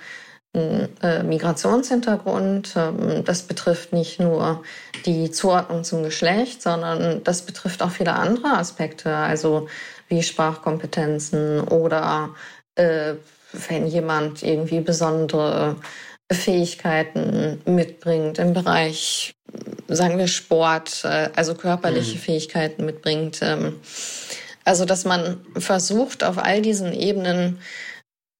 [1.25, 2.75] Migrationshintergrund.
[2.77, 4.63] Ähm, das betrifft nicht nur
[5.05, 9.69] die Zuordnung zum Geschlecht, sondern das betrifft auch viele andere Aspekte, also
[10.09, 12.31] wie Sprachkompetenzen oder
[12.77, 13.15] äh,
[13.69, 15.77] wenn jemand irgendwie besondere
[16.31, 19.35] Fähigkeiten mitbringt im Bereich,
[19.89, 22.21] sagen wir Sport, äh, also körperliche mhm.
[22.21, 23.41] Fähigkeiten mitbringt.
[23.43, 23.81] Ähm,
[24.65, 27.61] also, dass man versucht, auf all diesen Ebenen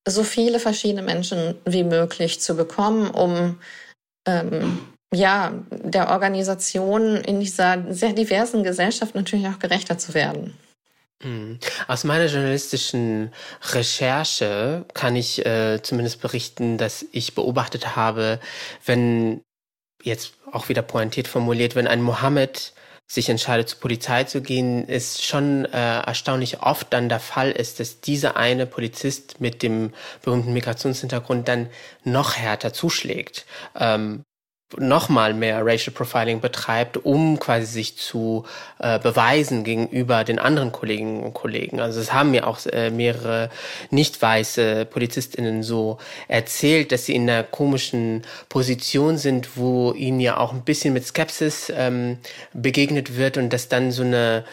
[0.07, 3.59] so viele verschiedene Menschen wie möglich zu bekommen, um
[4.27, 4.81] ähm,
[5.13, 10.57] ja der Organisation in dieser sehr diversen Gesellschaft natürlich auch gerechter zu werden.
[11.23, 11.59] Mhm.
[11.89, 13.33] Aus meiner journalistischen
[13.73, 18.39] Recherche kann ich äh, zumindest berichten, dass ich beobachtet habe,
[18.85, 19.41] wenn
[20.03, 22.73] jetzt auch wieder pointiert formuliert, wenn ein Mohammed
[23.07, 27.79] sich entscheidet, zur Polizei zu gehen, ist schon äh, erstaunlich oft dann der Fall ist,
[27.79, 29.93] dass dieser eine Polizist mit dem
[30.23, 31.69] berühmten Migrationshintergrund dann
[32.03, 33.47] noch härter zuschlägt.
[33.79, 34.25] Ähm,
[34.77, 38.45] nochmal mehr Racial Profiling betreibt, um quasi sich zu
[38.81, 41.81] äh, beweisen gegenüber den anderen Kolleginnen und Kollegen.
[41.81, 43.49] Also es haben mir auch äh, mehrere
[43.91, 50.37] nicht weiße Polizistinnen so erzählt, dass sie in einer komischen Position sind, wo ihnen ja
[50.37, 52.19] auch ein bisschen mit Skepsis ähm,
[52.53, 54.45] begegnet wird und dass dann so eine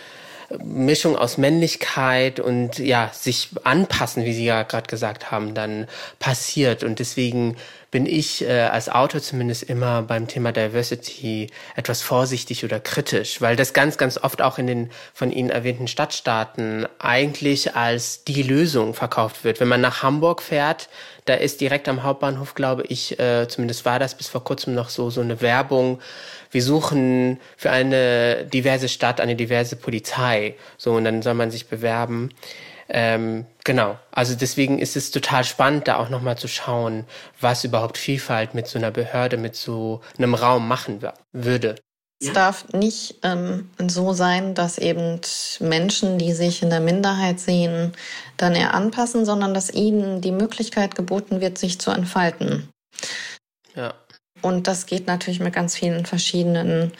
[0.63, 5.87] Mischung aus Männlichkeit und ja, sich anpassen, wie Sie ja gerade gesagt haben, dann
[6.19, 6.83] passiert.
[6.83, 7.55] Und deswegen
[7.93, 13.55] bin ich äh, als Autor zumindest immer beim Thema Diversity etwas vorsichtig oder kritisch, weil
[13.55, 18.95] das ganz, ganz oft auch in den von Ihnen erwähnten Stadtstaaten eigentlich als die Lösung
[18.95, 19.59] verkauft wird.
[19.59, 20.89] Wenn man nach Hamburg fährt,
[21.25, 24.89] da ist direkt am Hauptbahnhof, glaube ich, äh, zumindest war das bis vor kurzem noch
[24.89, 26.01] so, so eine Werbung.
[26.53, 30.55] Wir suchen für eine diverse Stadt eine diverse Polizei.
[30.77, 32.29] So, und dann soll man sich bewerben.
[32.89, 33.97] Ähm, genau.
[34.11, 37.05] Also deswegen ist es total spannend, da auch nochmal zu schauen,
[37.39, 40.99] was überhaupt Vielfalt mit so einer Behörde, mit so einem Raum machen
[41.31, 41.75] würde.
[42.21, 45.19] Es darf nicht ähm, so sein, dass eben
[45.59, 47.91] Menschen, die sich in der Minderheit sehen,
[48.37, 52.69] dann eher anpassen, sondern dass ihnen die Möglichkeit geboten wird, sich zu entfalten.
[53.75, 53.93] Ja.
[54.43, 56.91] Und das geht natürlich mit ganz vielen verschiedenen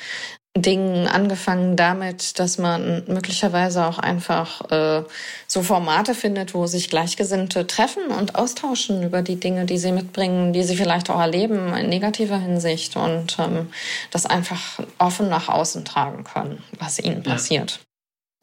[0.56, 5.04] Dingen angefangen damit, dass man möglicherweise auch einfach äh,
[5.48, 10.54] so Formate findet, wo sich Gleichgesinnte treffen und austauschen über die Dinge, die sie mitbringen,
[10.54, 13.74] die sie vielleicht auch erleben in negativer Hinsicht und ähm,
[14.12, 17.80] das einfach offen nach außen tragen können, was ihnen passiert.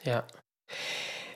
[0.04, 0.12] Ja.
[0.12, 0.24] ja.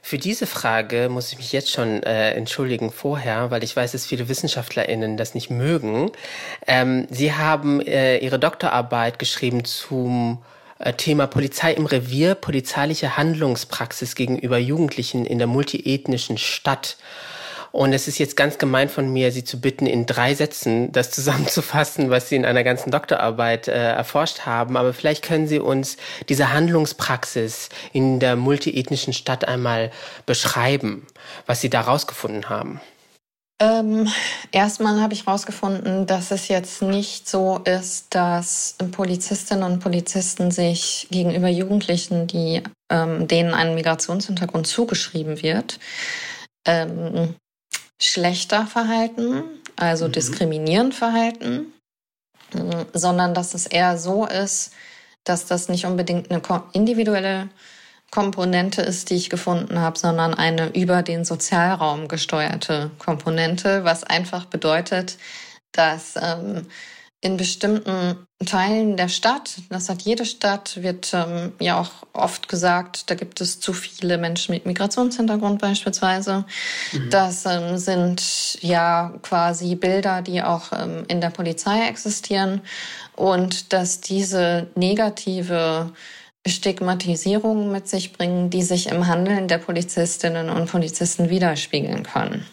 [0.06, 4.04] Für diese Frage muss ich mich jetzt schon äh, entschuldigen vorher, weil ich weiß, dass
[4.04, 6.12] viele WissenschaftlerInnen das nicht mögen.
[6.66, 10.42] Ähm, Sie haben äh, Ihre Doktorarbeit geschrieben zum
[10.78, 16.98] äh, Thema Polizei im Revier, polizeiliche Handlungspraxis gegenüber Jugendlichen in der multiethnischen Stadt.
[17.74, 21.10] Und es ist jetzt ganz gemein von mir, Sie zu bitten, in drei Sätzen das
[21.10, 24.76] zusammenzufassen, was Sie in einer ganzen Doktorarbeit äh, erforscht haben.
[24.76, 25.96] Aber vielleicht können Sie uns
[26.28, 29.90] diese Handlungspraxis in der multiethnischen Stadt einmal
[30.24, 31.04] beschreiben,
[31.46, 32.80] was Sie da rausgefunden haben.
[33.60, 34.08] Ähm,
[34.52, 41.08] erstmal habe ich herausgefunden, dass es jetzt nicht so ist, dass Polizistinnen und Polizisten sich
[41.10, 45.80] gegenüber Jugendlichen, die ähm, denen ein Migrationshintergrund zugeschrieben wird,
[46.66, 47.34] ähm,
[48.00, 49.44] schlechter verhalten,
[49.76, 50.12] also mhm.
[50.12, 51.72] diskriminierend verhalten,
[52.92, 54.72] sondern dass es eher so ist,
[55.24, 57.48] dass das nicht unbedingt eine individuelle
[58.10, 64.44] Komponente ist, die ich gefunden habe, sondern eine über den Sozialraum gesteuerte Komponente, was einfach
[64.44, 65.18] bedeutet,
[65.72, 66.68] dass ähm,
[67.24, 73.08] in bestimmten Teilen der Stadt, das hat jede Stadt, wird ähm, ja auch oft gesagt,
[73.08, 76.44] da gibt es zu viele Menschen mit Migrationshintergrund beispielsweise.
[76.92, 77.08] Mhm.
[77.08, 82.60] Das ähm, sind ja quasi Bilder, die auch ähm, in der Polizei existieren
[83.16, 85.92] und dass diese negative
[86.46, 92.44] Stigmatisierungen mit sich bringen, die sich im Handeln der Polizistinnen und Polizisten widerspiegeln können.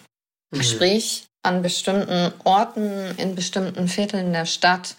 [0.51, 0.63] Mhm.
[0.63, 4.95] Sprich, an bestimmten Orten, in bestimmten Vierteln der Stadt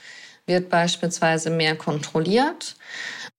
[0.47, 2.77] wird beispielsweise mehr kontrolliert.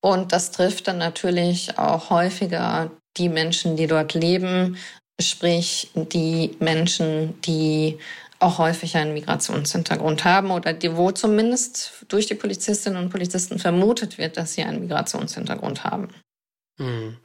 [0.01, 4.77] Und das trifft dann natürlich auch häufiger die Menschen, die dort leben,
[5.19, 7.99] sprich die Menschen, die
[8.39, 14.17] auch häufig einen Migrationshintergrund haben oder die, wo zumindest durch die Polizistinnen und Polizisten vermutet
[14.17, 16.09] wird, dass sie einen Migrationshintergrund haben.
[16.79, 17.17] Hm.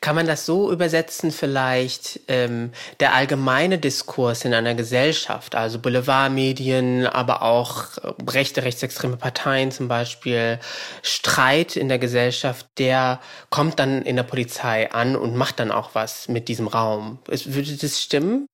[0.00, 7.06] Kann man das so übersetzen, vielleicht ähm, der allgemeine Diskurs in einer Gesellschaft, also Boulevardmedien,
[7.06, 10.58] aber auch äh, rechte, rechtsextreme Parteien zum Beispiel,
[11.02, 15.90] Streit in der Gesellschaft, der kommt dann in der Polizei an und macht dann auch
[15.94, 17.20] was mit diesem Raum.
[17.26, 18.46] Würde das stimmen?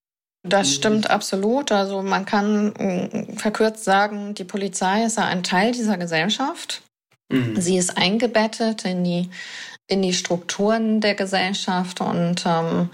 [0.44, 1.72] Das stimmt absolut.
[1.72, 6.82] Also man kann mm, verkürzt sagen, die Polizei ist ja ein Teil dieser Gesellschaft.
[7.32, 7.60] Mhm.
[7.60, 9.30] Sie ist eingebettet in die,
[9.86, 12.90] in die Strukturen der Gesellschaft und ähm,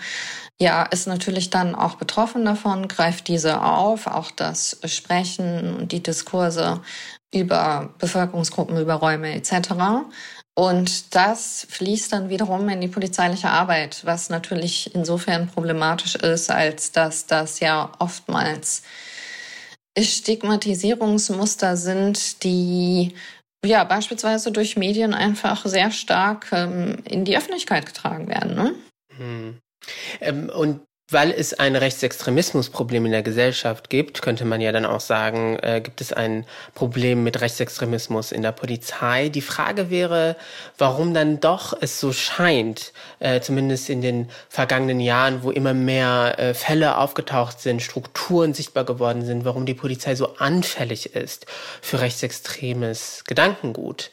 [0.60, 6.02] ja, ist natürlich dann auch betroffen davon, greift diese auf, auch das Sprechen und die
[6.02, 6.80] Diskurse
[7.32, 9.70] über Bevölkerungsgruppen, über Räume etc.
[10.54, 16.90] Und das fließt dann wiederum in die polizeiliche Arbeit, was natürlich insofern problematisch ist, als
[16.90, 18.82] dass das ja oftmals
[19.96, 23.14] Stigmatisierungsmuster sind, die
[23.64, 28.54] ja beispielsweise durch Medien einfach sehr stark ähm, in die Öffentlichkeit getragen werden.
[28.54, 28.74] Ne?
[29.16, 29.58] Hm.
[30.20, 35.00] Ähm, und weil es ein Rechtsextremismusproblem in der Gesellschaft gibt, könnte man ja dann auch
[35.00, 36.44] sagen, äh, gibt es ein
[36.74, 39.30] Problem mit Rechtsextremismus in der Polizei.
[39.30, 40.36] Die Frage wäre,
[40.76, 46.38] warum dann doch es so scheint, äh, zumindest in den vergangenen Jahren, wo immer mehr
[46.38, 51.46] äh, Fälle aufgetaucht sind, Strukturen sichtbar geworden sind, warum die Polizei so anfällig ist
[51.80, 54.10] für rechtsextremes Gedankengut.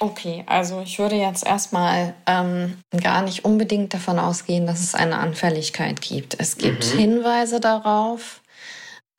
[0.00, 5.18] Okay, also ich würde jetzt erstmal ähm, gar nicht unbedingt davon ausgehen, dass es eine
[5.18, 6.36] Anfälligkeit gibt.
[6.38, 6.98] Es gibt mhm.
[6.98, 8.40] Hinweise darauf,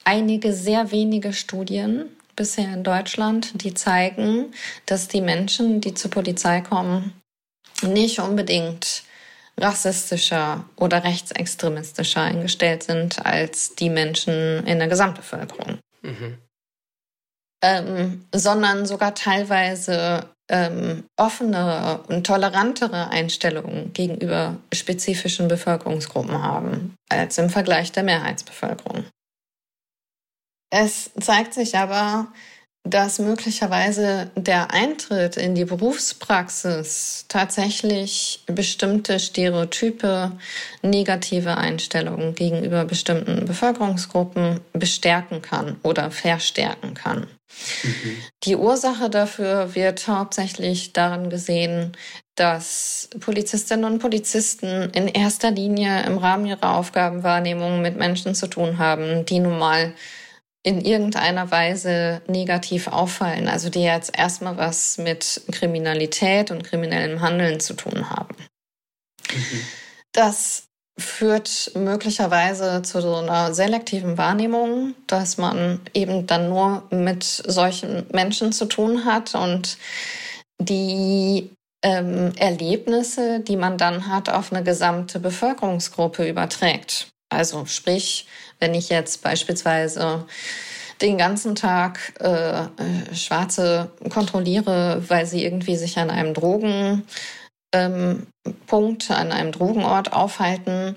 [0.03, 4.53] einige sehr wenige Studien bisher in Deutschland, die zeigen,
[4.87, 7.13] dass die Menschen, die zur Polizei kommen,
[7.83, 9.03] nicht unbedingt
[9.57, 15.77] rassistischer oder rechtsextremistischer eingestellt sind als die Menschen in der Gesamtbevölkerung.
[16.01, 16.37] Mhm.
[17.63, 27.49] Ähm, sondern sogar teilweise ähm, offene und tolerantere Einstellungen gegenüber spezifischen Bevölkerungsgruppen haben als im
[27.49, 29.05] Vergleich der Mehrheitsbevölkerung.
[30.73, 32.27] Es zeigt sich aber,
[32.83, 40.31] dass möglicherweise der Eintritt in die Berufspraxis tatsächlich bestimmte Stereotype,
[40.81, 47.27] negative Einstellungen gegenüber bestimmten Bevölkerungsgruppen bestärken kann oder verstärken kann.
[47.83, 48.17] Mhm.
[48.43, 51.93] Die Ursache dafür wird hauptsächlich darin gesehen,
[52.35, 58.77] dass Polizistinnen und Polizisten in erster Linie im Rahmen ihrer Aufgabenwahrnehmung mit Menschen zu tun
[58.77, 59.93] haben, die nun mal
[60.63, 67.59] in irgendeiner Weise negativ auffallen, also die jetzt erstmal was mit Kriminalität und kriminellem Handeln
[67.59, 68.35] zu tun haben.
[69.33, 69.67] Mhm.
[70.11, 78.05] Das führt möglicherweise zu so einer selektiven Wahrnehmung, dass man eben dann nur mit solchen
[78.11, 79.77] Menschen zu tun hat und
[80.59, 81.49] die
[81.83, 87.07] ähm, Erlebnisse, die man dann hat, auf eine gesamte Bevölkerungsgruppe überträgt.
[87.29, 88.27] Also sprich,
[88.59, 90.25] wenn ich jetzt beispielsweise
[91.01, 97.07] den ganzen Tag äh, äh, Schwarze kontrolliere, weil sie irgendwie sich an einem Drogenpunkt,
[97.73, 98.27] ähm,
[98.69, 100.95] an einem Drogenort aufhalten,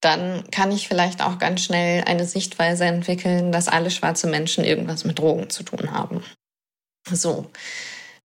[0.00, 5.04] dann kann ich vielleicht auch ganz schnell eine Sichtweise entwickeln, dass alle schwarze Menschen irgendwas
[5.04, 6.22] mit Drogen zu tun haben.
[7.10, 7.50] So,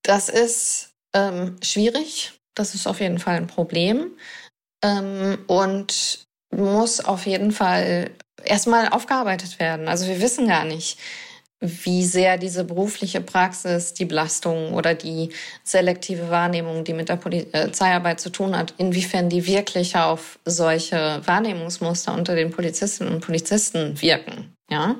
[0.03, 2.33] das ist ähm, schwierig.
[2.55, 4.11] Das ist auf jeden Fall ein Problem.
[4.83, 8.11] Ähm, und muss auf jeden Fall
[8.43, 9.87] erstmal aufgearbeitet werden.
[9.87, 10.99] Also wir wissen gar nicht,
[11.61, 15.29] wie sehr diese berufliche Praxis, die Belastung oder die
[15.63, 22.13] selektive Wahrnehmung, die mit der Polizeiarbeit zu tun hat, inwiefern die wirklich auf solche Wahrnehmungsmuster
[22.13, 24.53] unter den Polizistinnen und Polizisten wirken.
[24.69, 24.95] Ja,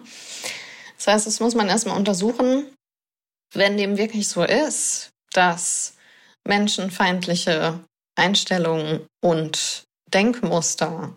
[0.98, 2.66] das heißt, das muss man erstmal untersuchen.
[3.54, 5.94] Wenn dem wirklich so ist, dass
[6.46, 7.80] menschenfeindliche
[8.16, 11.16] Einstellungen und Denkmuster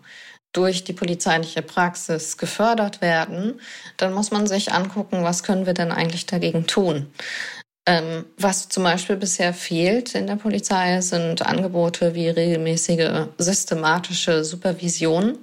[0.53, 3.59] durch die polizeiliche Praxis gefördert werden,
[3.97, 7.11] dann muss man sich angucken, was können wir denn eigentlich dagegen tun.
[7.85, 15.39] Ähm, was zum Beispiel bisher fehlt in der Polizei, sind Angebote wie regelmäßige systematische Supervision,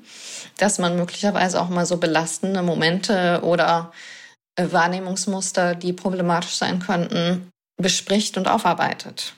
[0.56, 3.92] dass man möglicherweise auch mal so belastende Momente oder
[4.56, 9.34] äh, Wahrnehmungsmuster, die problematisch sein könnten, bespricht und aufarbeitet.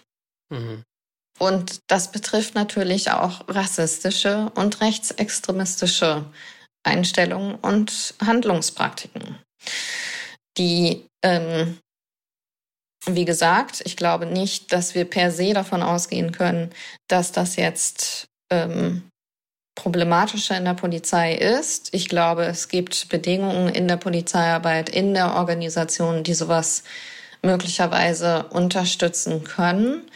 [0.50, 0.84] Mhm.
[1.42, 6.24] Und das betrifft natürlich auch rassistische und rechtsextremistische
[6.84, 9.40] Einstellungen und Handlungspraktiken.
[10.56, 11.80] Die, ähm,
[13.06, 16.70] wie gesagt, ich glaube nicht, dass wir per se davon ausgehen können,
[17.08, 19.08] dass das jetzt ähm,
[19.74, 21.92] problematischer in der Polizei ist.
[21.92, 26.84] Ich glaube, es gibt Bedingungen in der Polizeiarbeit, in der Organisation, die sowas
[27.42, 30.08] möglicherweise unterstützen können.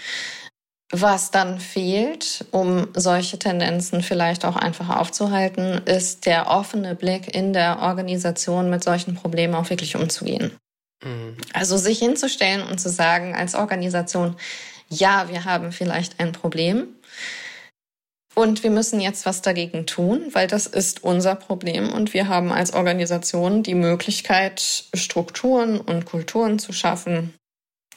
[0.93, 7.53] Was dann fehlt, um solche Tendenzen vielleicht auch einfach aufzuhalten, ist der offene Blick in
[7.53, 10.53] der Organisation mit solchen Problemen auch wirklich umzugehen.
[11.05, 11.37] Mhm.
[11.53, 14.37] Also sich hinzustellen und zu sagen als Organisation,
[14.89, 16.87] ja, wir haben vielleicht ein Problem
[18.37, 22.53] und wir müssen jetzt was dagegen tun, weil das ist unser Problem und wir haben
[22.53, 27.35] als Organisation die Möglichkeit, Strukturen und Kulturen zu schaffen,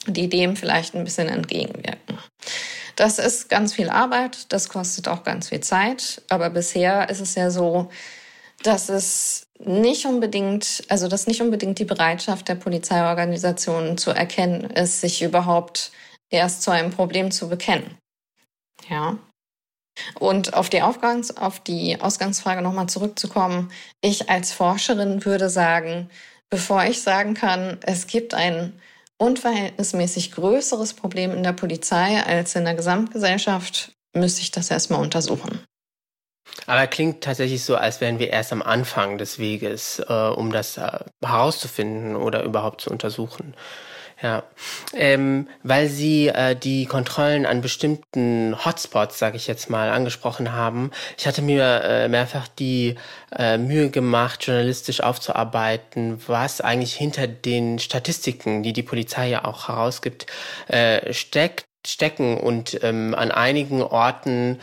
[0.08, 2.18] die dem vielleicht ein bisschen entgegenwirken.
[2.96, 7.36] Das ist ganz viel Arbeit, das kostet auch ganz viel Zeit, aber bisher ist es
[7.36, 7.90] ja so,
[8.64, 15.02] dass es nicht unbedingt, also dass nicht unbedingt die Bereitschaft der Polizeiorganisationen zu erkennen ist,
[15.02, 15.92] sich überhaupt
[16.30, 17.98] erst zu einem Problem zu bekennen.
[18.90, 19.18] Ja.
[20.18, 23.72] Und auf die, Aufgangs-, auf die Ausgangsfrage nochmal zurückzukommen.
[24.02, 26.10] Ich als Forscherin würde sagen,
[26.50, 28.80] bevor ich sagen kann, es gibt ein
[29.20, 35.64] unverhältnismäßig größeres Problem in der Polizei als in der Gesamtgesellschaft, müsste ich das erstmal untersuchen.
[36.66, 40.78] Aber klingt tatsächlich so, als wären wir erst am Anfang des Weges, äh, um das
[40.78, 43.54] äh, herauszufinden oder überhaupt zu untersuchen.
[44.22, 44.44] Ja,
[44.94, 50.92] ähm, weil Sie äh, die Kontrollen an bestimmten Hotspots, sage ich jetzt mal, angesprochen haben.
[51.18, 52.96] Ich hatte mir äh, mehrfach die
[53.34, 59.70] äh, Mühe gemacht, journalistisch aufzuarbeiten, was eigentlich hinter den Statistiken, die die Polizei ja auch
[59.70, 60.26] herausgibt,
[60.68, 64.60] äh, steckt, stecken und ähm, an einigen Orten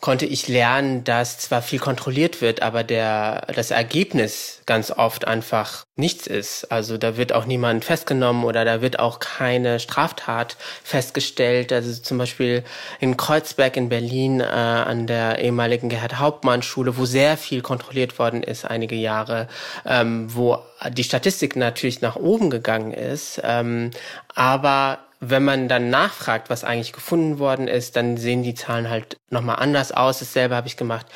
[0.00, 5.86] konnte ich lernen, dass zwar viel kontrolliert wird, aber der, das Ergebnis ganz oft einfach
[5.96, 6.70] nichts ist.
[6.70, 11.72] Also da wird auch niemand festgenommen oder da wird auch keine Straftat festgestellt.
[11.72, 12.64] Also zum Beispiel
[13.00, 18.64] in Kreuzberg in Berlin äh, an der ehemaligen Gerhard-Hauptmann-Schule, wo sehr viel kontrolliert worden ist,
[18.64, 19.48] einige Jahre,
[19.84, 20.58] ähm, wo
[20.90, 23.90] die Statistik natürlich nach oben gegangen ist, ähm,
[24.34, 29.16] aber wenn man dann nachfragt, was eigentlich gefunden worden ist, dann sehen die Zahlen halt
[29.30, 30.18] nochmal anders aus.
[30.18, 31.06] Dasselbe habe ich gemacht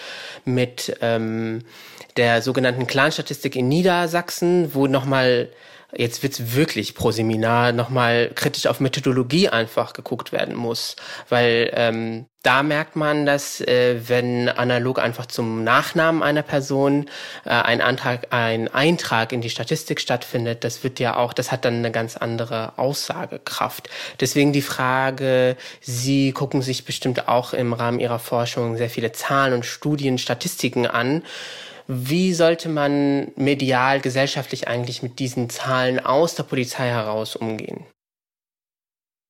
[0.45, 1.65] mit ähm,
[2.17, 5.49] der sogenannten Clan-Statistik in Niedersachsen, wo nochmal
[5.97, 10.97] jetzt wird's wirklich pro Seminar nochmal kritisch auf Methodologie einfach geguckt werden muss.
[11.28, 17.07] Weil ähm, da merkt man, dass äh, wenn analog einfach zum Nachnamen einer Person
[17.45, 21.66] äh, ein Antrag, ein Eintrag in die Statistik stattfindet, das wird ja auch, das hat
[21.66, 23.91] dann eine ganz andere Aussagekraft.
[24.20, 29.53] Deswegen die Frage, Sie gucken sich bestimmt auch im Rahmen Ihrer Forschung sehr viele Zahlen
[29.53, 31.22] und Studien, Statistiken an.
[31.93, 37.84] Wie sollte man medial, gesellschaftlich eigentlich mit diesen Zahlen aus der Polizei heraus umgehen?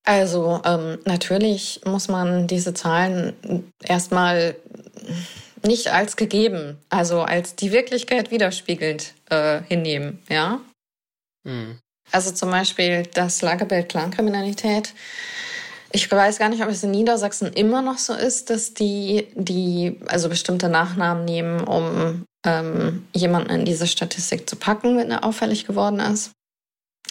[0.05, 4.57] Also ähm, natürlich muss man diese Zahlen erstmal
[5.63, 10.61] nicht als gegeben, also als die Wirklichkeit widerspiegelt äh, hinnehmen, ja.
[11.45, 11.79] Mhm.
[12.13, 14.93] Also zum Beispiel das Lagerbild Clankriminalität.
[15.93, 20.01] Ich weiß gar nicht, ob es in Niedersachsen immer noch so ist, dass die, die
[20.07, 25.67] also bestimmte Nachnamen nehmen, um ähm, jemanden in diese Statistik zu packen, wenn er auffällig
[25.67, 26.33] geworden ist.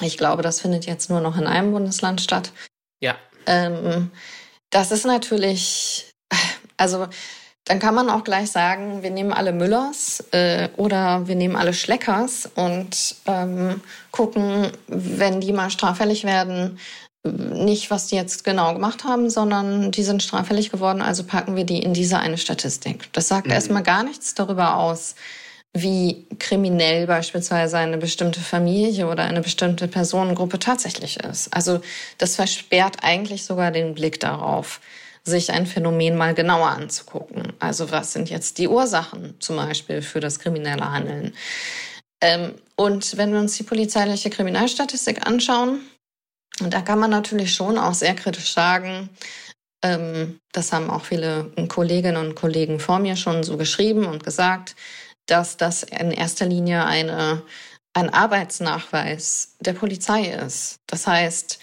[0.02, 2.52] Ich glaube, das findet jetzt nur noch in einem Bundesland statt.
[3.02, 3.18] Ja.
[3.46, 4.12] Ähm,
[4.70, 6.12] das ist natürlich,
[6.78, 7.08] also
[7.66, 11.74] dann kann man auch gleich sagen, wir nehmen alle Müllers äh, oder wir nehmen alle
[11.74, 16.80] Schleckers und ähm, gucken, wenn die mal straffällig werden,
[17.24, 21.66] nicht, was die jetzt genau gemacht haben, sondern die sind straffällig geworden, also packen wir
[21.66, 23.12] die in diese eine Statistik.
[23.14, 23.54] Das sagt mhm.
[23.54, 25.16] erstmal gar nichts darüber aus,
[25.74, 31.54] wie kriminell beispielsweise eine bestimmte Familie oder eine bestimmte Personengruppe tatsächlich ist.
[31.54, 31.82] Also
[32.18, 34.80] das versperrt eigentlich sogar den Blick darauf,
[35.24, 37.54] sich ein Phänomen mal genauer anzugucken.
[37.60, 41.34] Also was sind jetzt die Ursachen zum Beispiel für das kriminelle Handeln?
[42.22, 45.82] Ähm, und wenn wir uns die polizeiliche Kriminalstatistik anschauen,
[46.62, 49.10] und da kann man natürlich schon auch sehr kritisch sagen,
[49.84, 54.76] ähm, das haben auch viele Kolleginnen und Kollegen vor mir schon so geschrieben und gesagt,
[55.26, 57.44] dass das in erster Linie eine,
[57.94, 60.78] ein Arbeitsnachweis der Polizei ist.
[60.88, 61.60] Das heißt,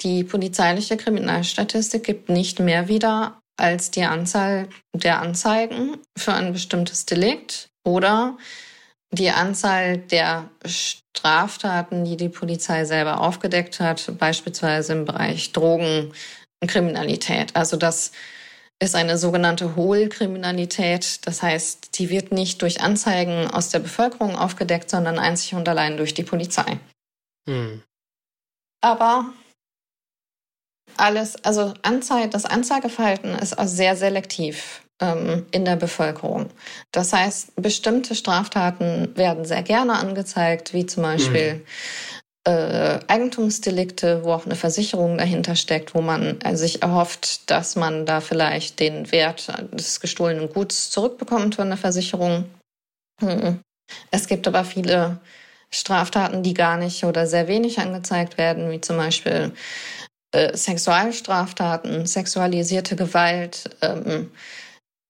[0.00, 7.04] die polizeiliche Kriminalstatistik gibt nicht mehr wieder als die Anzahl der Anzeigen für ein bestimmtes
[7.06, 8.38] Delikt oder
[9.10, 17.56] die Anzahl der Straftaten, die die Polizei selber aufgedeckt hat, beispielsweise im Bereich Drogenkriminalität.
[17.56, 18.12] Also das
[18.80, 21.26] ist eine sogenannte Hohlkriminalität.
[21.26, 25.96] Das heißt, die wird nicht durch Anzeigen aus der Bevölkerung aufgedeckt, sondern einzig und allein
[25.96, 26.78] durch die Polizei.
[27.48, 27.82] Hm.
[28.80, 29.32] Aber
[30.96, 36.50] alles, also Anzeige, das Anzeigeverhalten ist auch sehr selektiv ähm, in der Bevölkerung.
[36.92, 42.52] Das heißt, bestimmte Straftaten werden sehr gerne angezeigt, wie zum Beispiel mhm.
[42.52, 48.06] äh, Eigentumsdelikte, wo auch eine Versicherung dahinter steckt, wo man äh, sich erhofft, dass man
[48.06, 52.46] da vielleicht den Wert des gestohlenen Guts zurückbekommt von der Versicherung.
[53.20, 53.60] Mhm.
[54.10, 55.18] Es gibt aber viele
[55.70, 59.52] Straftaten, die gar nicht oder sehr wenig angezeigt werden, wie zum Beispiel
[60.32, 64.30] äh, Sexualstraftaten, sexualisierte Gewalt, ähm,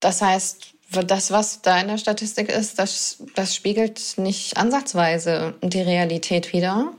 [0.01, 0.75] das heißt,
[1.07, 6.93] das, was da in der Statistik ist, das, das spiegelt nicht ansatzweise die Realität wider.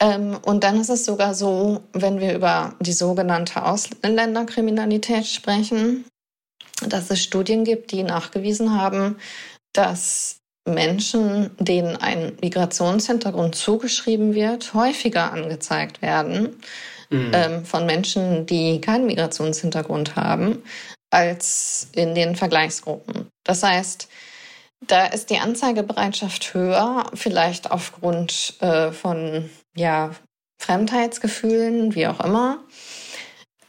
[0.00, 6.04] Ähm, und dann ist es sogar so, wenn wir über die sogenannte Ausländerkriminalität sprechen,
[6.86, 9.16] dass es Studien gibt, die nachgewiesen haben,
[9.72, 16.60] dass Menschen, denen ein Migrationshintergrund zugeschrieben wird, häufiger angezeigt werden
[17.10, 17.32] mhm.
[17.34, 20.62] ähm, von Menschen, die keinen Migrationshintergrund haben,
[21.10, 23.28] als in den Vergleichsgruppen.
[23.44, 24.08] Das heißt,
[24.86, 30.10] da ist die Anzeigebereitschaft höher, vielleicht aufgrund äh, von ja,
[30.60, 32.64] Fremdheitsgefühlen, wie auch immer.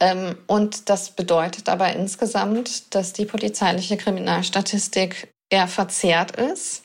[0.00, 6.82] Ähm, und das bedeutet aber insgesamt, dass die polizeiliche Kriminalstatistik eher verzerrt ist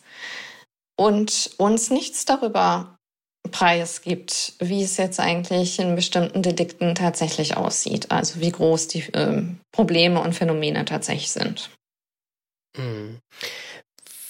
[0.98, 2.97] und uns nichts darüber
[3.52, 9.44] preisgibt, wie es jetzt eigentlich in bestimmten Delikten tatsächlich aussieht, also wie groß die äh,
[9.72, 11.70] Probleme und Phänomene tatsächlich sind.
[12.76, 13.20] Hm.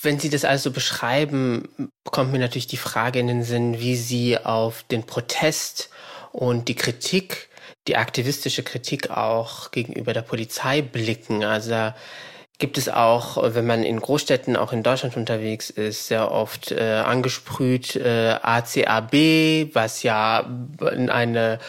[0.01, 4.38] Wenn Sie das also beschreiben, kommt mir natürlich die Frage in den Sinn, wie Sie
[4.38, 5.89] auf den Protest
[6.32, 7.49] und die Kritik,
[7.88, 11.43] die aktivistische Kritik auch gegenüber der Polizei blicken.
[11.43, 11.93] Also
[12.60, 17.03] gibt es auch, wenn man in Großstädten, auch in Deutschland unterwegs ist, sehr oft äh,
[17.05, 20.49] angesprüht äh, ACAB, was ja
[20.80, 21.60] eine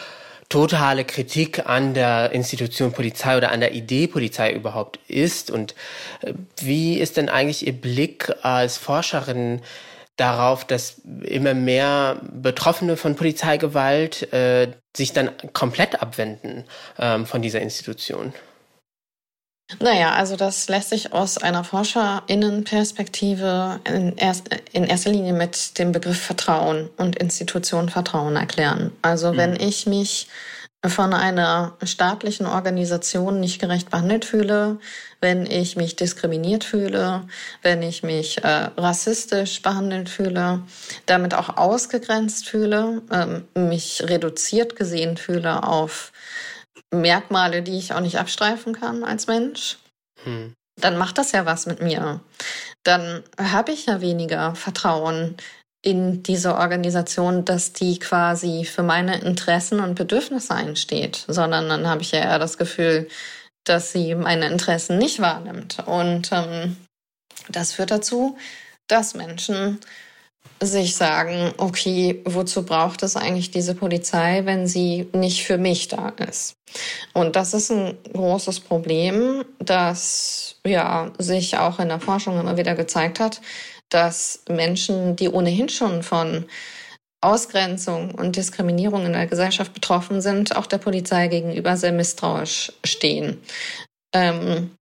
[0.49, 5.51] totale Kritik an der Institution Polizei oder an der Idee Polizei überhaupt ist.
[5.51, 5.75] Und
[6.21, 9.61] äh, wie ist denn eigentlich Ihr Blick als Forscherin
[10.17, 16.65] darauf, dass immer mehr Betroffene von Polizeigewalt äh, sich dann komplett abwenden
[16.97, 18.33] ähm, von dieser Institution?
[19.77, 25.91] Naja, also das lässt sich aus einer Forscherinnenperspektive in, erst, in erster Linie mit dem
[25.91, 28.91] Begriff Vertrauen und Institution Vertrauen erklären.
[29.03, 29.37] Also mhm.
[29.37, 30.27] wenn ich mich
[30.85, 34.79] von einer staatlichen Organisation nicht gerecht behandelt fühle,
[35.21, 37.27] wenn ich mich diskriminiert fühle,
[37.61, 40.63] wenn ich mich äh, rassistisch behandelt fühle,
[41.05, 46.13] damit auch ausgegrenzt fühle, ähm, mich reduziert gesehen fühle auf
[46.91, 49.77] Merkmale, die ich auch nicht abstreifen kann als Mensch,
[50.23, 50.53] hm.
[50.79, 52.21] dann macht das ja was mit mir.
[52.83, 55.37] Dann habe ich ja weniger Vertrauen
[55.81, 62.01] in diese Organisation, dass die quasi für meine Interessen und Bedürfnisse einsteht, sondern dann habe
[62.01, 63.07] ich ja eher das Gefühl,
[63.63, 65.79] dass sie meine Interessen nicht wahrnimmt.
[65.85, 66.75] Und ähm,
[67.49, 68.37] das führt dazu,
[68.87, 69.79] dass Menschen
[70.61, 76.09] sich sagen, okay, wozu braucht es eigentlich diese Polizei, wenn sie nicht für mich da
[76.09, 76.53] ist?
[77.13, 82.75] Und das ist ein großes Problem, das ja sich auch in der Forschung immer wieder
[82.75, 83.41] gezeigt hat,
[83.89, 86.45] dass Menschen, die ohnehin schon von
[87.21, 93.41] Ausgrenzung und Diskriminierung in der Gesellschaft betroffen sind, auch der Polizei gegenüber sehr misstrauisch stehen.
[94.13, 94.71] Ähm,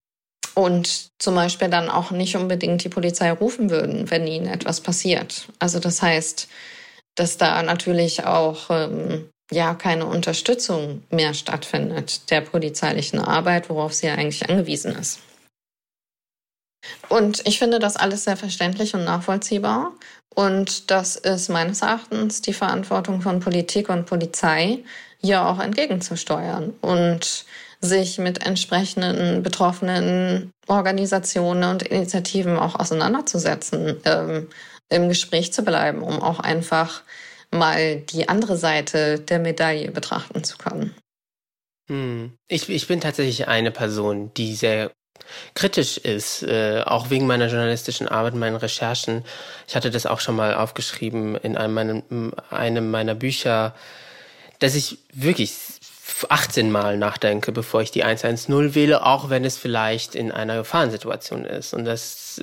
[0.59, 5.47] und zum Beispiel dann auch nicht unbedingt die Polizei rufen würden, wenn ihnen etwas passiert.
[5.61, 6.49] Also das heißt,
[7.15, 14.09] dass da natürlich auch ähm, ja keine Unterstützung mehr stattfindet der polizeilichen Arbeit, worauf sie
[14.09, 15.21] ja eigentlich angewiesen ist.
[17.09, 19.93] Und ich finde das alles sehr verständlich und nachvollziehbar.
[20.35, 24.81] Und das ist meines Erachtens die Verantwortung von Politik und Polizei,
[25.21, 27.45] hier auch entgegenzusteuern und
[27.81, 34.49] sich mit entsprechenden betroffenen Organisationen und Initiativen auch auseinanderzusetzen, ähm,
[34.89, 37.03] im Gespräch zu bleiben, um auch einfach
[37.51, 40.95] mal die andere Seite der Medaille betrachten zu können.
[41.89, 42.33] Hm.
[42.49, 44.91] Ich, ich bin tatsächlich eine Person, die sehr
[45.55, 49.25] kritisch ist, äh, auch wegen meiner journalistischen Arbeit, meinen Recherchen.
[49.67, 53.75] Ich hatte das auch schon mal aufgeschrieben in einem, einem meiner Bücher,
[54.59, 55.55] dass ich wirklich
[56.29, 61.45] 18 Mal nachdenke, bevor ich die 110 wähle, auch wenn es vielleicht in einer Gefahrensituation
[61.45, 61.75] ist.
[61.75, 62.43] Und das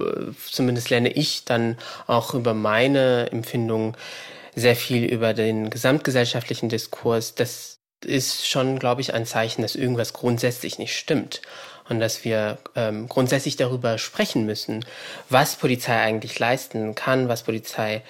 [0.00, 3.96] äh, zumindest lerne ich dann auch über meine Empfindung
[4.54, 7.34] sehr viel über den gesamtgesellschaftlichen Diskurs.
[7.34, 11.42] Das ist schon, glaube ich, ein Zeichen, dass irgendwas grundsätzlich nicht stimmt
[11.88, 14.84] und dass wir ähm, grundsätzlich darüber sprechen müssen,
[15.28, 18.02] was Polizei eigentlich leisten kann, was Polizei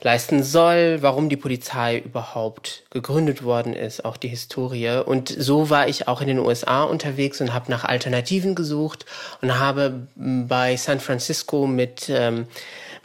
[0.00, 5.02] leisten soll, warum die Polizei überhaupt gegründet worden ist, auch die Historie.
[5.04, 9.06] Und so war ich auch in den USA unterwegs und habe nach Alternativen gesucht
[9.42, 12.46] und habe bei San Francisco mit ähm,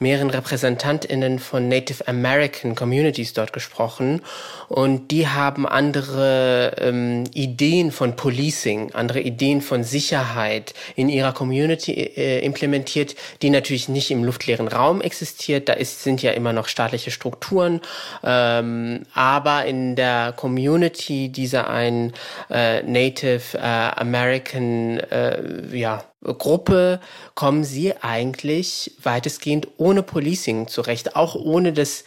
[0.04, 4.22] mehreren RepräsentantInnen von Native American Communities dort gesprochen
[4.68, 11.94] und die haben andere ähm, Ideen von Policing, andere Ideen von Sicherheit in ihrer Community
[11.94, 15.70] äh, implementiert, die natürlich nicht im luftleeren Raum existiert.
[15.70, 17.82] Da ist, sind ja immer noch staatliche Strukturen,
[18.24, 22.14] ähm, aber in der Community dieser einen
[22.52, 27.00] äh, Native äh, American äh, ja, Gruppe
[27.36, 32.06] kommen sie eigentlich weitestgehend ohne Policing zurecht, auch ohne das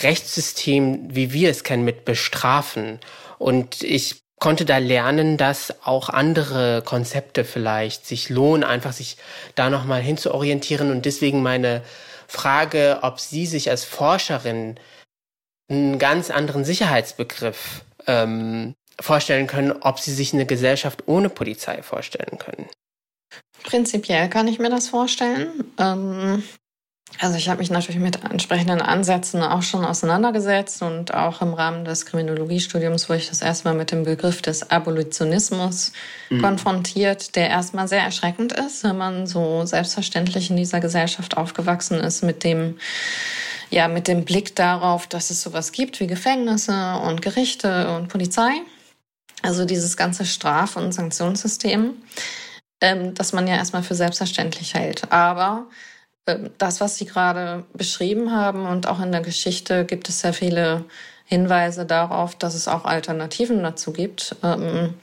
[0.00, 3.00] Rechtssystem, wie wir es kennen, mit Bestrafen.
[3.38, 9.16] Und ich konnte da lernen, dass auch andere Konzepte vielleicht sich lohnen, einfach sich
[9.54, 10.90] da nochmal hinzuorientieren.
[10.90, 11.82] Und deswegen meine
[12.28, 14.78] Frage, ob Sie sich als Forscherin
[15.68, 22.38] einen ganz anderen Sicherheitsbegriff ähm, vorstellen können, ob Sie sich eine Gesellschaft ohne Polizei vorstellen
[22.38, 22.68] können.
[23.64, 25.64] Prinzipiell kann ich mir das vorstellen.
[25.78, 26.42] Ähm,
[27.18, 31.84] Also ich habe mich natürlich mit entsprechenden Ansätzen auch schon auseinandergesetzt und auch im Rahmen
[31.84, 35.92] des Kriminologiestudiums wurde ich das erstmal mit dem Begriff des Abolitionismus
[36.28, 36.42] mhm.
[36.42, 42.22] konfrontiert, der erstmal sehr erschreckend ist, wenn man so selbstverständlich in dieser Gesellschaft aufgewachsen ist
[42.22, 42.78] mit dem
[43.70, 48.50] ja mit dem Blick darauf, dass es sowas gibt wie Gefängnisse und Gerichte und Polizei.
[49.42, 51.94] Also dieses ganze Straf- und Sanktionssystem,
[52.80, 55.10] ähm, das man ja erstmal für selbstverständlich hält.
[55.12, 55.66] Aber
[56.26, 60.32] ähm, das, was Sie gerade beschrieben haben und auch in der Geschichte gibt es sehr
[60.32, 60.84] viele
[61.24, 64.94] Hinweise darauf, dass es auch Alternativen dazu gibt, ähm,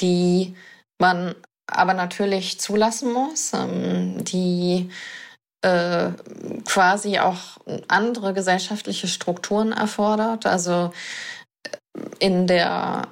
[0.00, 0.54] die
[0.98, 1.34] man
[1.66, 4.90] aber natürlich zulassen muss, ähm, die
[5.62, 6.10] äh,
[6.64, 10.46] quasi auch andere gesellschaftliche Strukturen erfordert.
[10.46, 10.92] Also
[11.64, 11.70] äh,
[12.20, 13.02] in der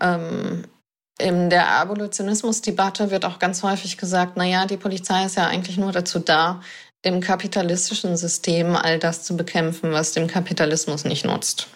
[1.19, 5.79] in der Abolitionismusdebatte wird auch ganz häufig gesagt, na ja, die Polizei ist ja eigentlich
[5.79, 6.61] nur dazu da,
[7.03, 11.69] im kapitalistischen System all das zu bekämpfen, was dem Kapitalismus nicht nutzt.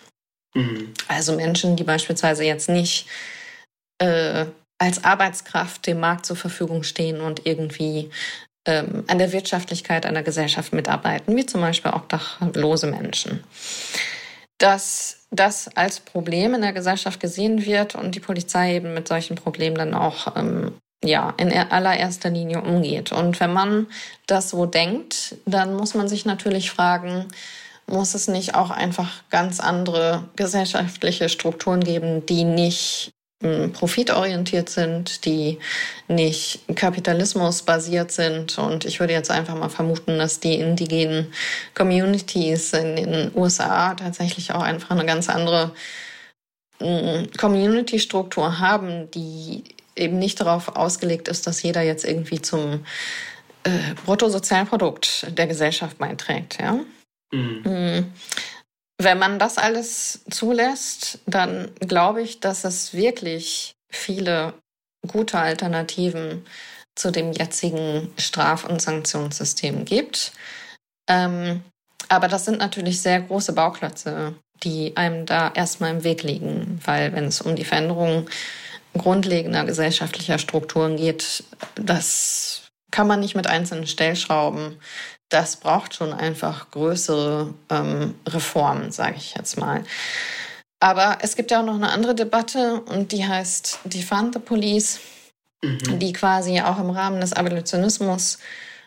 [0.55, 0.93] Mhm.
[1.09, 3.07] Also Menschen, die beispielsweise jetzt nicht
[3.99, 4.47] äh,
[4.79, 8.11] als Arbeitskraft dem Markt zur Verfügung stehen und irgendwie
[8.67, 13.45] ähm, an der Wirtschaftlichkeit einer Gesellschaft mitarbeiten, wie zum Beispiel auch dachlose Menschen.
[14.61, 19.35] Dass das als Problem in der Gesellschaft gesehen wird und die Polizei eben mit solchen
[19.35, 20.73] Problemen dann auch ähm,
[21.05, 23.13] ja, in allererster Linie umgeht.
[23.13, 23.87] Und wenn man
[24.27, 27.27] das so denkt, dann muss man sich natürlich fragen,
[27.87, 35.59] muss es nicht auch einfach ganz andere gesellschaftliche Strukturen geben, die nicht profitorientiert sind, die
[36.09, 38.59] nicht kapitalismusbasiert sind.
[38.59, 41.33] Und ich würde jetzt einfach mal vermuten, dass die indigenen
[41.75, 45.73] Communities in den USA tatsächlich auch einfach eine ganz andere
[46.81, 49.65] hm, Community-Struktur haben, die
[49.97, 52.85] eben nicht darauf ausgelegt ist, dass jeder jetzt irgendwie zum
[53.65, 56.59] äh, Bruttosozialprodukt der Gesellschaft beiträgt.
[56.61, 56.79] Ja?
[57.33, 58.13] Mhm.
[59.03, 64.53] Wenn man das alles zulässt, dann glaube ich, dass es wirklich viele
[65.09, 66.45] gute Alternativen
[66.95, 70.33] zu dem jetzigen Straf- und Sanktionssystem gibt.
[71.09, 71.63] Ähm,
[72.11, 74.35] aber das sind natürlich sehr große Bauklötze,
[74.65, 78.29] die einem da erstmal im Weg liegen, weil wenn es um die Veränderung
[78.93, 81.45] grundlegender gesellschaftlicher Strukturen geht,
[81.75, 84.79] das kann man nicht mit einzelnen Stellschrauben.
[85.31, 89.85] Das braucht schon einfach größere ähm, Reformen, sage ich jetzt mal.
[90.81, 95.01] Aber es gibt ja auch noch eine andere Debatte und die heißt Defund the Police,
[95.63, 95.99] mhm.
[95.99, 98.39] die quasi auch im Rahmen des Abolitionismus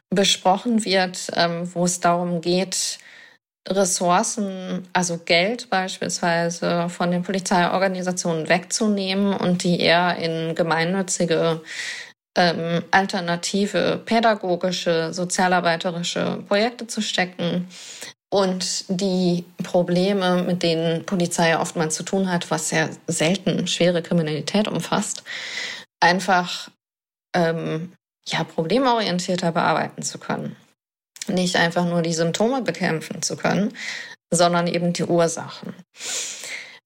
[0.09, 2.99] besprochen wird, ähm, wo es darum geht,
[3.67, 11.61] Ressourcen, also Geld beispielsweise von den Polizeiorganisationen wegzunehmen und die eher in gemeinnützige
[12.35, 17.67] ähm, alternative pädagogische, sozialarbeiterische Projekte zu stecken
[18.29, 24.67] und die Probleme, mit denen Polizei oftmals zu tun hat, was sehr selten schwere Kriminalität
[24.67, 25.23] umfasst,
[25.99, 26.69] einfach
[27.35, 27.93] ähm,
[28.27, 30.55] ja, problemorientierter bearbeiten zu können
[31.27, 33.73] nicht einfach nur die Symptome bekämpfen zu können,
[34.31, 35.73] sondern eben die Ursachen.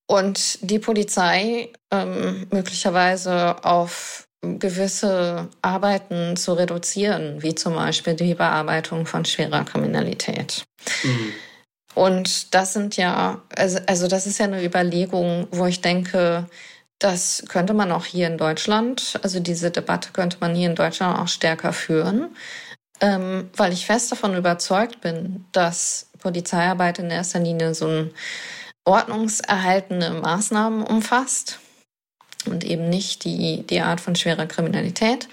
[0.09, 4.26] Und die Polizei ähm, möglicherweise auf
[4.59, 10.65] gewisse Arbeiten zu reduzieren, wie zum Beispiel die Bearbeitung von schwerer Kriminalität.
[11.03, 11.33] Mhm.
[11.93, 16.45] Und das sind ja, also, also das ist ja eine Überlegung, wo ich denke,
[16.99, 21.19] das könnte man auch hier in Deutschland, also diese Debatte könnte man hier in Deutschland
[21.19, 22.29] auch stärker führen
[23.01, 28.11] ähm, weil ich fest davon überzeugt bin, dass Polizeiarbeit in erster Linie so ein
[28.85, 31.59] ordnungserhaltende Maßnahmen umfasst
[32.47, 35.27] und eben nicht die, die Art von schwerer Kriminalität.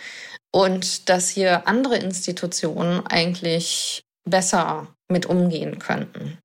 [0.52, 6.38] Und dass hier andere Institutionen eigentlich besser mit umgehen könnten.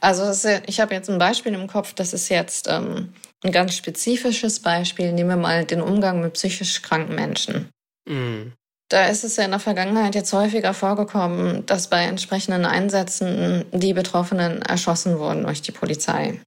[0.00, 3.74] Also ist, ich habe jetzt ein Beispiel im Kopf, das ist jetzt ähm, ein ganz
[3.74, 5.12] spezifisches Beispiel.
[5.12, 7.68] Nehmen wir mal den Umgang mit psychisch kranken Menschen.
[8.08, 8.52] Mm.
[8.90, 13.94] Da ist es ja in der Vergangenheit jetzt häufiger vorgekommen, dass bei entsprechenden Einsätzen die
[13.94, 16.40] Betroffenen erschossen wurden durch die Polizei.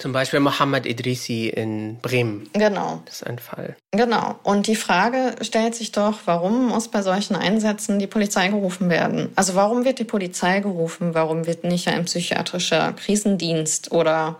[0.00, 2.48] Zum Beispiel Mohammed Idrisi in Bremen.
[2.54, 3.02] Genau.
[3.04, 3.76] Das ist ein Fall.
[3.90, 4.34] Genau.
[4.42, 9.30] Und die Frage stellt sich doch, warum muss bei solchen Einsätzen die Polizei gerufen werden?
[9.36, 11.12] Also warum wird die Polizei gerufen?
[11.12, 14.38] Warum wird nicht ein psychiatrischer Krisendienst oder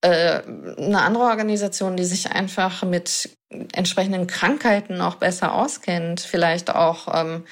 [0.00, 0.42] äh,
[0.76, 3.30] eine andere Organisation, die sich einfach mit
[3.72, 7.44] entsprechenden Krankheiten auch besser auskennt, vielleicht auch ähm,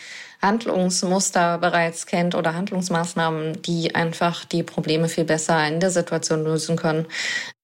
[0.43, 6.77] Handlungsmuster bereits kennt oder Handlungsmaßnahmen, die einfach die Probleme viel besser in der Situation lösen
[6.77, 7.07] können.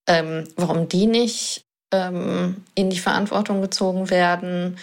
[0.08, 4.78] Ähm, warum die nicht ähm, in die Verantwortung gezogen werden,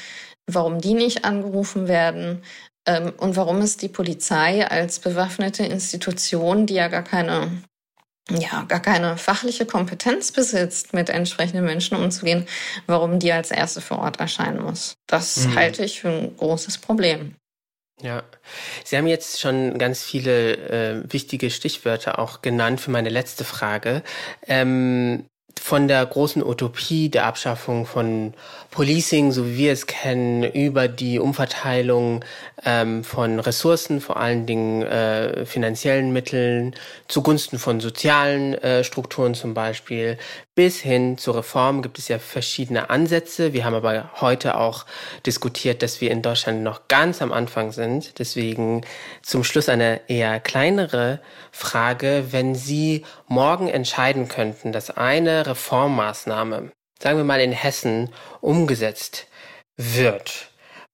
[0.47, 2.41] warum die nicht angerufen werden,
[2.85, 7.61] Ähm, und warum ist die Polizei als bewaffnete Institution, die ja gar keine
[8.31, 12.45] ja, gar keine fachliche Kompetenz besitzt, mit entsprechenden Menschen umzugehen,
[12.87, 14.93] warum die als erste vor Ort erscheinen muss.
[15.07, 15.55] Das mhm.
[15.55, 17.35] halte ich für ein großes Problem.
[18.01, 18.23] Ja,
[18.85, 24.03] Sie haben jetzt schon ganz viele äh, wichtige Stichwörter auch genannt für meine letzte Frage.
[24.47, 25.25] Ähm,
[25.59, 28.33] von der großen Utopie der Abschaffung von
[28.71, 32.23] Policing, so wie wir es kennen, über die Umverteilung
[32.63, 36.75] ähm, von Ressourcen, vor allen Dingen äh, finanziellen Mitteln,
[37.07, 40.17] zugunsten von sozialen äh, Strukturen zum Beispiel,
[40.53, 43.53] bis hin zur Reform gibt es ja verschiedene Ansätze.
[43.53, 44.85] Wir haben aber heute auch
[45.25, 48.19] diskutiert, dass wir in Deutschland noch ganz am Anfang sind.
[48.19, 48.81] Deswegen
[49.21, 52.25] zum Schluss eine eher kleinere Frage.
[52.31, 58.09] Wenn Sie morgen entscheiden könnten, dass eine Reformmaßnahme, sagen wir mal in Hessen,
[58.41, 59.27] umgesetzt
[59.77, 60.49] wird,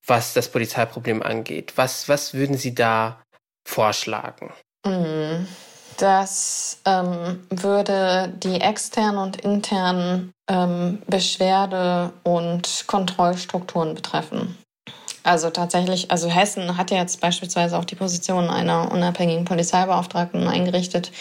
[0.05, 3.21] was das Polizeiproblem angeht, was, was würden Sie da
[3.67, 4.53] vorschlagen?
[4.85, 5.47] Mhm.
[5.97, 14.57] Das ähm, würde die externen und internen ähm, Beschwerde- und Kontrollstrukturen betreffen.
[15.23, 21.11] Also tatsächlich, also Hessen hat ja jetzt beispielsweise auch die Position einer unabhängigen Polizeibeauftragten eingerichtet.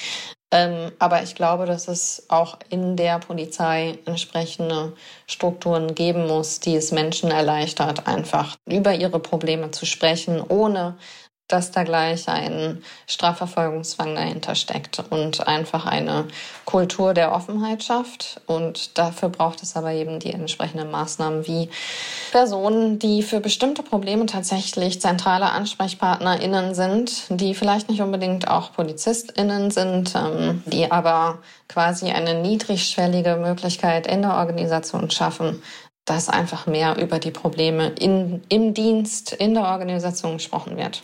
[0.55, 4.93] Ähm, aber ich glaube, dass es auch in der Polizei entsprechende
[5.27, 10.97] Strukturen geben muss, die es Menschen erleichtert, einfach über ihre Probleme zu sprechen, ohne
[11.49, 16.27] dass da gleich ein Strafverfolgungszwang dahinter steckt und einfach eine
[16.65, 18.41] Kultur der Offenheit schafft.
[18.47, 21.69] Und dafür braucht es aber eben die entsprechenden Maßnahmen wie
[22.33, 29.71] Personen, die für bestimmte Probleme tatsächlich zentrale AnsprechpartnerInnen sind, die vielleicht nicht unbedingt auch PolizistInnen
[29.71, 35.63] sind, ähm, die aber quasi eine niedrigschwellige Möglichkeit in der Organisation schaffen,
[36.07, 41.03] dass einfach mehr über die Probleme in, im Dienst, in der Organisation gesprochen wird.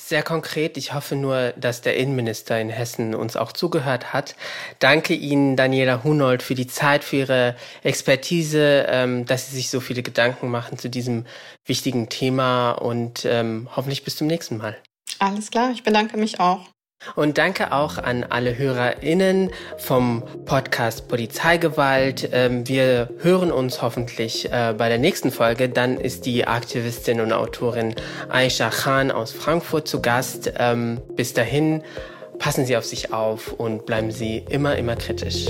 [0.00, 0.76] Sehr konkret.
[0.76, 4.36] Ich hoffe nur, dass der Innenminister in Hessen uns auch zugehört hat.
[4.78, 9.80] Danke Ihnen, Daniela Hunold, für die Zeit, für Ihre Expertise, ähm, dass Sie sich so
[9.80, 11.26] viele Gedanken machen zu diesem
[11.66, 14.76] wichtigen Thema und ähm, hoffentlich bis zum nächsten Mal.
[15.18, 16.60] Alles klar, ich bedanke mich auch.
[17.14, 22.28] Und danke auch an alle HörerInnen vom Podcast Polizeigewalt.
[22.32, 25.68] Ähm, wir hören uns hoffentlich äh, bei der nächsten Folge.
[25.68, 27.94] Dann ist die Aktivistin und Autorin
[28.28, 30.52] Aisha Khan aus Frankfurt zu Gast.
[30.58, 31.82] Ähm, bis dahin,
[32.38, 35.46] passen Sie auf sich auf und bleiben Sie immer, immer kritisch.